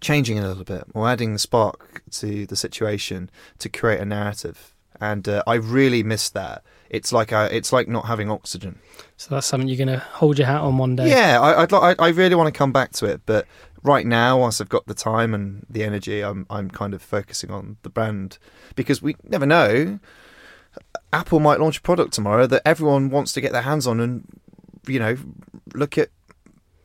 [0.00, 4.04] changing it a little bit or adding the spark to the situation to create a
[4.04, 4.74] narrative.
[5.00, 8.78] And uh, I really miss that it's like a, it's like not having oxygen.
[9.16, 11.08] So that's something you're going to hold your hat on one day.
[11.08, 13.46] Yeah, I, I'd, I, I really want to come back to it, but
[13.86, 17.50] right now, once I've got the time and the energy, I'm I'm kind of focusing
[17.50, 18.38] on the brand
[18.74, 19.98] because we never know.
[21.12, 24.26] Apple might launch a product tomorrow that everyone wants to get their hands on and
[24.86, 25.16] you know
[25.74, 26.10] look at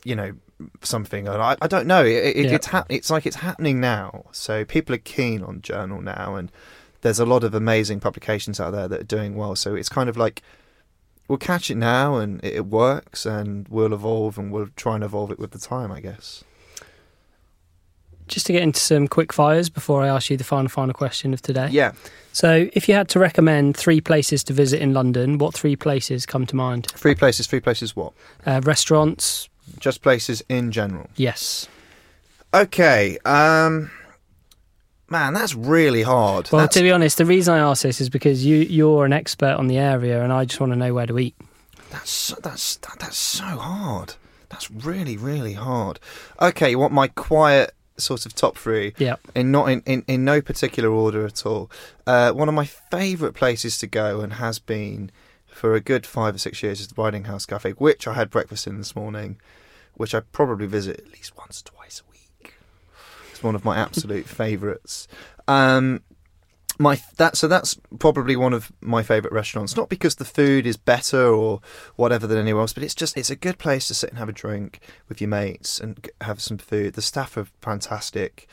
[0.06, 0.34] you know
[0.82, 1.28] something.
[1.28, 2.06] I, I don't know.
[2.06, 2.52] It, it, yeah.
[2.54, 4.26] It's hap- It's like it's happening now.
[4.32, 6.52] So people are keen on journal now and
[7.02, 9.56] there's a lot of amazing publications out there that are doing well.
[9.56, 10.42] So it's kind of like
[11.28, 15.04] we'll catch it now, and it, it works, and we'll evolve, and we'll try and
[15.04, 16.44] evolve it with the time, I guess.
[18.32, 21.34] Just to get into some quick fires before I ask you the final final question
[21.34, 21.68] of today.
[21.70, 21.92] Yeah,
[22.32, 26.26] So, if you had to recommend three places to visit in London, what three places
[26.26, 26.88] come to mind?
[26.96, 27.46] three places.
[27.48, 27.94] Three places.
[27.94, 28.14] What?
[28.46, 31.08] Uh, restaurants, Just places in general.
[31.18, 31.68] yes.
[32.54, 33.18] Okay.
[33.26, 33.92] Um,
[35.10, 36.50] man, that's really hard.
[36.52, 39.14] Well, That's- to be honest, the reason I ask this is because you you're an
[39.14, 41.36] expert on the area, and I just want to know where to eat.
[41.92, 44.16] That's that's that, that's so hard.
[44.50, 46.00] That's really really hard.
[46.42, 48.94] Okay, you want my quiet sort of top three?
[48.98, 49.16] Yeah.
[49.36, 51.70] In not in, in, in no particular order at all.
[52.06, 55.12] Uh, one of my favourite places to go and has been
[55.48, 58.30] for a good five or six years is the Riding House Cafe, which I had
[58.30, 59.38] breakfast in this morning,
[59.94, 62.56] which I probably visit at least once or twice a week.
[63.32, 65.08] It's one of my absolute favourites.
[65.48, 66.02] Um,
[66.80, 69.76] my that so that's probably one of my favourite restaurants.
[69.76, 71.62] Not because the food is better or
[71.96, 74.30] whatever than anywhere else, but it's just it's a good place to sit and have
[74.30, 76.94] a drink with your mates and have some food.
[76.94, 78.48] The staff are fantastic.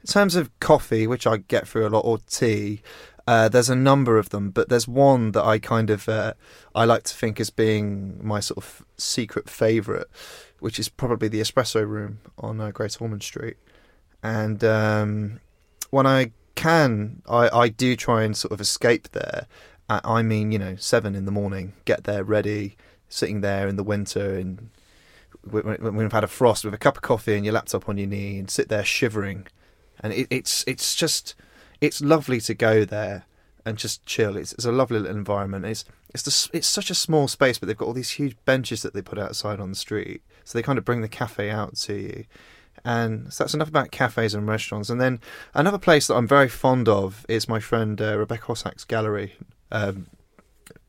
[0.00, 2.82] In terms of coffee, which I get through a lot, or tea,
[3.26, 6.34] uh, there's a number of them, but there's one that I kind of uh,
[6.74, 10.06] I like to think as being my sort of secret favourite,
[10.58, 13.56] which is probably the Espresso Room on uh, Great Ormond Street.
[14.24, 15.40] And um,
[15.90, 19.46] when I can, I, I do try and sort of escape there.
[19.88, 22.76] I, mean, you know, seven in the morning, get there ready,
[23.10, 24.70] sitting there in the winter and
[25.42, 28.06] when we've had a frost with a cup of coffee and your laptop on your
[28.06, 29.46] knee and sit there shivering.
[30.00, 31.34] And it, it's it's just
[31.80, 33.24] it's lovely to go there
[33.64, 34.36] and just chill.
[34.36, 35.64] It's, it's a lovely little environment.
[35.64, 35.84] It's
[36.14, 38.94] it's the, it's such a small space, but they've got all these huge benches that
[38.94, 41.94] they put outside on the street, so they kind of bring the cafe out to
[41.94, 42.24] you.
[42.84, 44.90] And so that's enough about cafes and restaurants.
[44.90, 45.20] And then
[45.54, 49.34] another place that I'm very fond of is my friend uh, Rebecca Hossack's gallery,
[49.70, 50.06] um,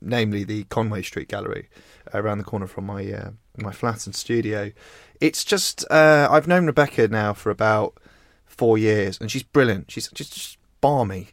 [0.02, 1.70] namely the Conway Street Gallery,
[2.14, 4.72] uh, around the corner from my uh, my flat and studio.
[5.22, 7.98] It's just uh, I've known Rebecca now for about
[8.46, 9.92] four years, and she's brilliant.
[9.92, 11.30] She's just, just balmy,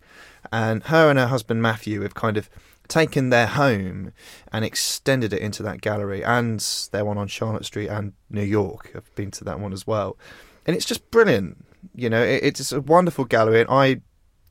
[0.52, 2.50] and her and her husband Matthew have kind of
[2.90, 4.12] taken their home
[4.52, 6.60] and extended it into that gallery and
[6.92, 8.92] their one on Charlotte Street and New York.
[8.94, 10.18] I've been to that one as well,
[10.66, 11.64] and it's just brilliant.
[11.94, 14.02] You know, it, it's a wonderful gallery, and I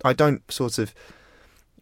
[0.04, 0.96] I don't sort of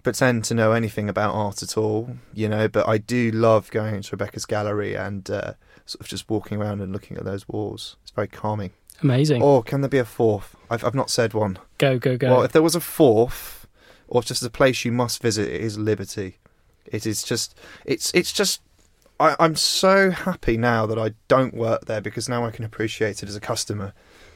[0.03, 3.95] pretend to know anything about art at all, you know, but I do love going
[3.95, 5.53] into Rebecca's gallery and uh,
[5.86, 7.97] sort of just walking around and looking at those walls.
[8.03, 8.72] It's very calming.
[9.03, 9.43] Amazing.
[9.43, 10.55] Or can there be a fourth?
[10.70, 11.60] I've, I've not said one.
[11.78, 12.30] go go go.
[12.30, 13.68] Well, if there was a fourth,
[14.08, 16.38] or just a place you must visit, it is Liberty.
[16.91, 18.61] It is just, it's it's just.
[19.19, 23.23] I, I'm so happy now that I don't work there because now I can appreciate
[23.23, 23.93] it as a customer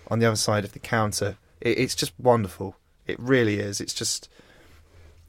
[0.09, 1.37] on the other side of the counter.
[1.61, 2.75] It, it's just wonderful.
[3.05, 3.79] It really is.
[3.79, 4.27] It's just.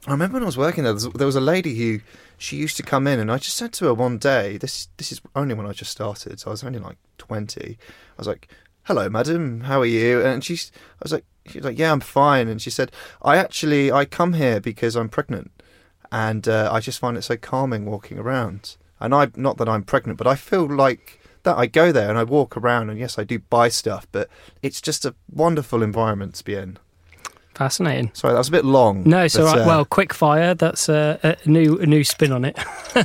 [0.07, 2.01] I remember when I was working there, there was- a lady who
[2.37, 5.11] she used to come in, and I just said to her one day, "This this
[5.11, 7.77] is only when I just started, so I was only like twenty.
[7.79, 8.49] I was like,
[8.83, 12.01] "Hello, madam, how are you?" And she's, I was like, she was like, "Yeah, I'm
[12.01, 15.51] fine." And she said, "I actually I come here because I'm pregnant,
[16.13, 18.77] and uh, I just find it so calming walking around.
[19.01, 22.17] And I not that I'm pregnant, but I feel like." That I go there and
[22.17, 24.29] I walk around, and yes, I do buy stuff, but
[24.61, 26.77] it's just a wonderful environment to be in.
[27.53, 28.11] Fascinating.
[28.13, 29.03] Sorry, that was a bit long.
[29.03, 30.53] No, so uh, well, quick fire.
[30.55, 32.57] That's a, a new a new spin on it.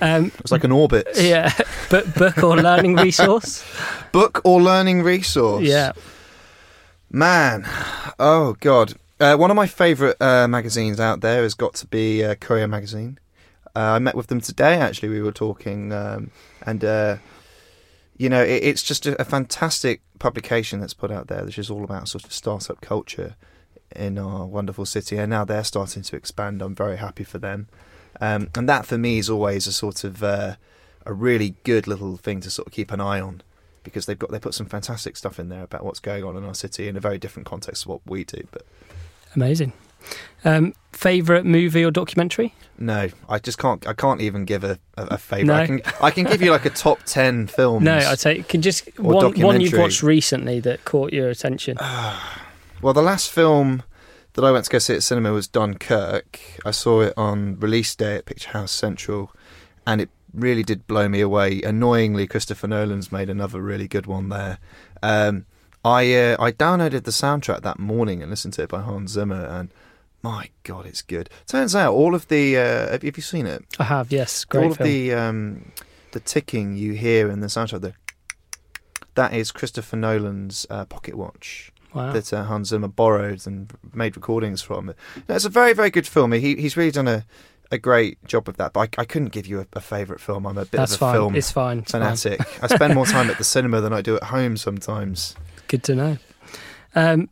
[0.00, 1.06] um, it's like an orbit.
[1.14, 1.52] yeah,
[1.90, 3.62] but book or learning resource.
[4.12, 5.62] Book or learning resource.
[5.62, 5.92] Yeah,
[7.10, 7.68] Man,
[8.18, 8.94] oh god.
[9.22, 12.66] Uh, one of my favourite uh, magazines out there has got to be uh, Courier
[12.66, 13.20] Magazine.
[13.66, 14.74] Uh, I met with them today.
[14.74, 16.32] Actually, we were talking, um,
[16.66, 17.18] and uh,
[18.16, 21.70] you know, it, it's just a, a fantastic publication that's put out there, which is
[21.70, 23.36] all about sort of startup culture
[23.94, 25.16] in our wonderful city.
[25.18, 26.60] And now they're starting to expand.
[26.60, 27.68] I'm very happy for them,
[28.20, 30.56] um, and that for me is always a sort of uh,
[31.06, 33.42] a really good little thing to sort of keep an eye on
[33.84, 36.42] because they've got they put some fantastic stuff in there about what's going on in
[36.42, 38.48] our city in a very different context to what we do.
[38.50, 38.66] But
[39.34, 39.72] amazing.
[40.44, 42.54] Um, favorite movie or documentary?
[42.78, 43.86] no, I just can't.
[43.86, 45.46] I can't even give a, a, a favourite.
[45.46, 45.62] No.
[45.62, 47.84] I can I can give you like a top ten films.
[47.84, 51.78] No, I'd say can just one one you've watched recently that caught your attention.
[52.82, 53.84] Well, the last film
[54.32, 56.40] that I went to go see at cinema was Dunkirk.
[56.64, 59.30] I saw it on release day at Picture House Central,
[59.86, 61.62] and it really did blow me away.
[61.62, 64.58] Annoyingly, Christopher Nolan's made another really good one there.
[65.00, 65.46] Um,
[65.84, 69.44] I uh, I downloaded the soundtrack that morning and listened to it by Hans Zimmer,
[69.44, 69.70] and
[70.22, 71.28] my God, it's good.
[71.46, 73.64] Turns out all of the uh, have, have you seen it?
[73.78, 75.72] I have, yes, great all of the um,
[76.12, 77.94] the ticking you hear in the soundtrack, the
[79.14, 82.12] that is Christopher Nolan's uh, pocket watch wow.
[82.12, 84.94] that uh, Hans Zimmer borrowed and made recordings from.
[85.28, 86.32] It's a very, very good film.
[86.32, 87.26] He, he's really done a,
[87.70, 88.72] a great job of that.
[88.72, 90.46] But I, I couldn't give you a, a favourite film.
[90.46, 91.14] I'm a bit That's of a fine.
[91.14, 91.78] film It's fine.
[91.80, 92.00] It's fine.
[92.00, 92.40] fanatic.
[92.62, 95.36] I spend more time at the cinema than I do at home sometimes.
[95.72, 96.18] Good to know.
[96.94, 97.30] Um,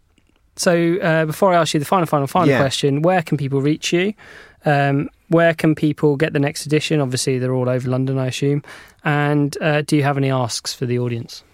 [0.57, 2.59] so uh, before I ask you the final, final, final Yeah.
[2.59, 4.15] question, where can people reach you?
[4.65, 7.03] Um, where can people get the next edition?
[7.03, 8.63] Obviously, they're all over London, I assume.
[9.05, 11.45] And uh, do you have any asks for the audience?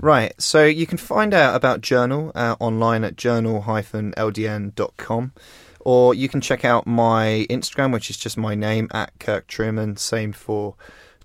[0.00, 5.32] Right, so you can find out about Journal uh, online at journal-ldn.com,
[5.80, 9.96] or you can check out my Instagram, which is just my name at Kirk Truman.
[9.96, 10.74] Same for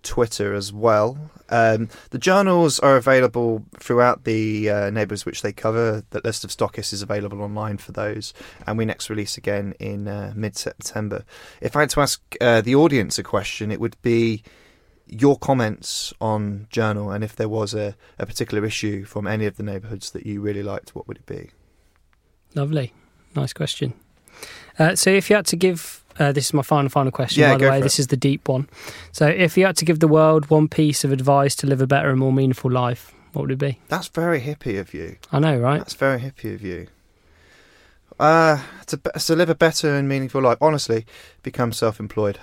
[0.03, 1.17] Twitter as well.
[1.49, 6.03] Um, the journals are available throughout the uh, neighbourhoods which they cover.
[6.11, 8.33] The list of stockists is available online for those,
[8.65, 11.25] and we next release again in uh, mid-September.
[11.59, 14.43] If I had to ask uh, the audience a question, it would be
[15.07, 19.57] your comments on Journal, and if there was a, a particular issue from any of
[19.57, 21.49] the neighbourhoods that you really liked, what would it be?
[22.55, 22.93] Lovely.
[23.35, 23.93] Nice question.
[24.79, 27.53] Uh, so, if you had to give, uh, this is my final, final question, Yeah,
[27.53, 28.67] by the way, this is the deep one.
[29.11, 31.87] So, if you had to give the world one piece of advice to live a
[31.87, 33.79] better and more meaningful life, what would it be?
[33.87, 35.17] That's very hippie of you.
[35.31, 35.77] I know, right?
[35.77, 36.87] That's very hippie of you.
[38.19, 41.05] Uh, to, to live a better and meaningful life, honestly,
[41.41, 42.39] become self-employed.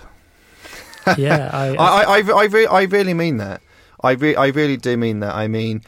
[1.17, 3.61] yeah, I, I, I, I, I, re- I really mean that.
[4.01, 5.35] I, re- I really do mean that.
[5.35, 5.83] I mean,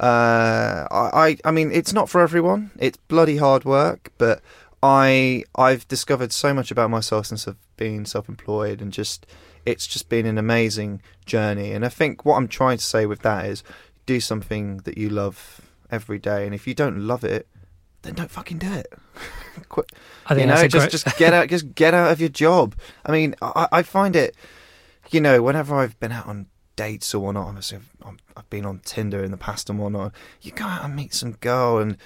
[0.00, 2.70] uh, I, I mean, it's not for everyone.
[2.78, 4.42] It's bloody hard work, but
[4.82, 9.26] I, I've discovered so much about myself since I've been self-employed, and just,
[9.64, 11.72] it's just been an amazing journey.
[11.72, 13.62] And I think what I'm trying to say with that is,
[14.04, 15.60] do something that you love
[15.90, 17.48] every day, and if you don't love it,
[18.02, 18.86] then don't fucking do it.
[19.68, 19.90] Quit,
[20.26, 22.76] I think you know, just great- just get out, just get out of your job.
[23.04, 24.36] I mean, I, I find it,
[25.10, 26.46] you know, whenever I've been out on
[26.76, 30.12] dates or whatnot, obviously I've, I've been on Tinder in the past and whatnot.
[30.42, 31.96] You go out and meet some girl and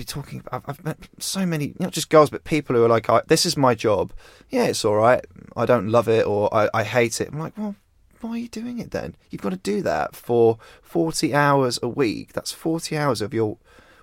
[0.00, 0.42] be talking.
[0.50, 3.56] I've, I've met so many, not just girls, but people who are like, "This is
[3.56, 4.12] my job.
[4.48, 5.24] Yeah, it's all right.
[5.56, 7.76] I don't love it or I, I hate it." I'm like, well.
[8.22, 9.16] Why are you doing it then?
[9.30, 12.34] You've got to do that for 40 hours a week.
[12.34, 13.56] That's 40 hours of your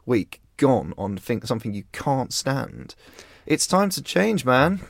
[0.08, 2.95] week gone on think something you can't stand.
[3.45, 4.82] It's time to change, man.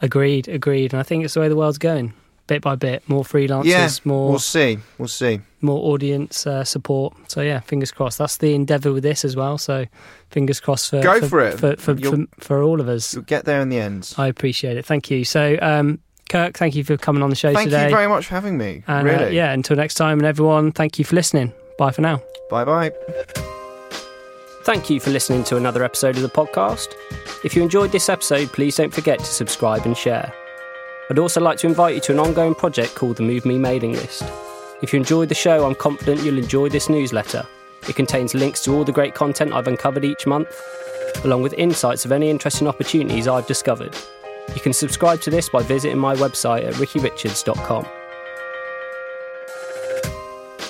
[0.00, 0.92] Agreed, agreed.
[0.92, 2.14] And I think it's the way the world's going,
[2.52, 3.08] bit by bit.
[3.08, 4.78] More freelancers, yeah, more we'll see.
[4.98, 5.40] We'll see.
[5.60, 7.14] more audience uh, support.
[7.28, 8.18] So yeah, fingers crossed.
[8.18, 9.58] That's the endeavour with this as well.
[9.58, 9.86] So
[10.30, 11.58] fingers crossed for Go for, for it.
[11.58, 13.14] for for, for, for all of us.
[13.14, 14.12] You'll get there in the end.
[14.18, 14.84] I appreciate it.
[14.84, 15.24] Thank you.
[15.24, 15.98] So um,
[16.28, 17.76] Kirk, thank you for coming on the show Thank today.
[17.78, 18.82] Thank you very much for having me.
[18.86, 21.52] and uh, yeah, until next time, and everyone, thank you for listening.
[21.78, 22.22] Bye for now.
[22.50, 22.92] Bye bye.
[24.64, 26.88] Thank you for listening to another episode of the podcast.
[27.44, 30.32] If you enjoyed this episode, please don't forget to subscribe and share.
[31.12, 33.92] I'd also like to invite you to an ongoing project called the Move Me mailing
[33.92, 34.22] list.
[34.80, 37.46] If you enjoyed the show, I'm confident you'll enjoy this newsletter.
[37.86, 40.48] It contains links to all the great content I've uncovered each month,
[41.22, 43.94] along with insights of any interesting opportunities I've discovered.
[44.54, 47.86] You can subscribe to this by visiting my website at rickyrichards.com.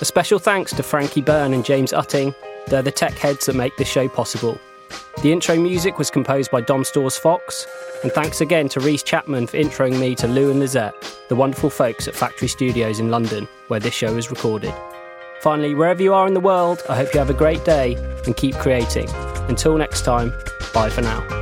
[0.00, 2.34] A special thanks to Frankie Byrne and James Utting.
[2.66, 4.58] They're the tech heads that make this show possible.
[5.22, 7.64] The intro music was composed by Dom Stores Fox,
[8.02, 10.94] and thanks again to Reese Chapman for introing me to Lou and Lizette,
[11.28, 14.74] the wonderful folks at Factory Studios in London, where this show is recorded.
[15.40, 17.94] Finally, wherever you are in the world, I hope you have a great day
[18.26, 19.08] and keep creating.
[19.48, 20.32] Until next time,
[20.72, 21.41] bye for now.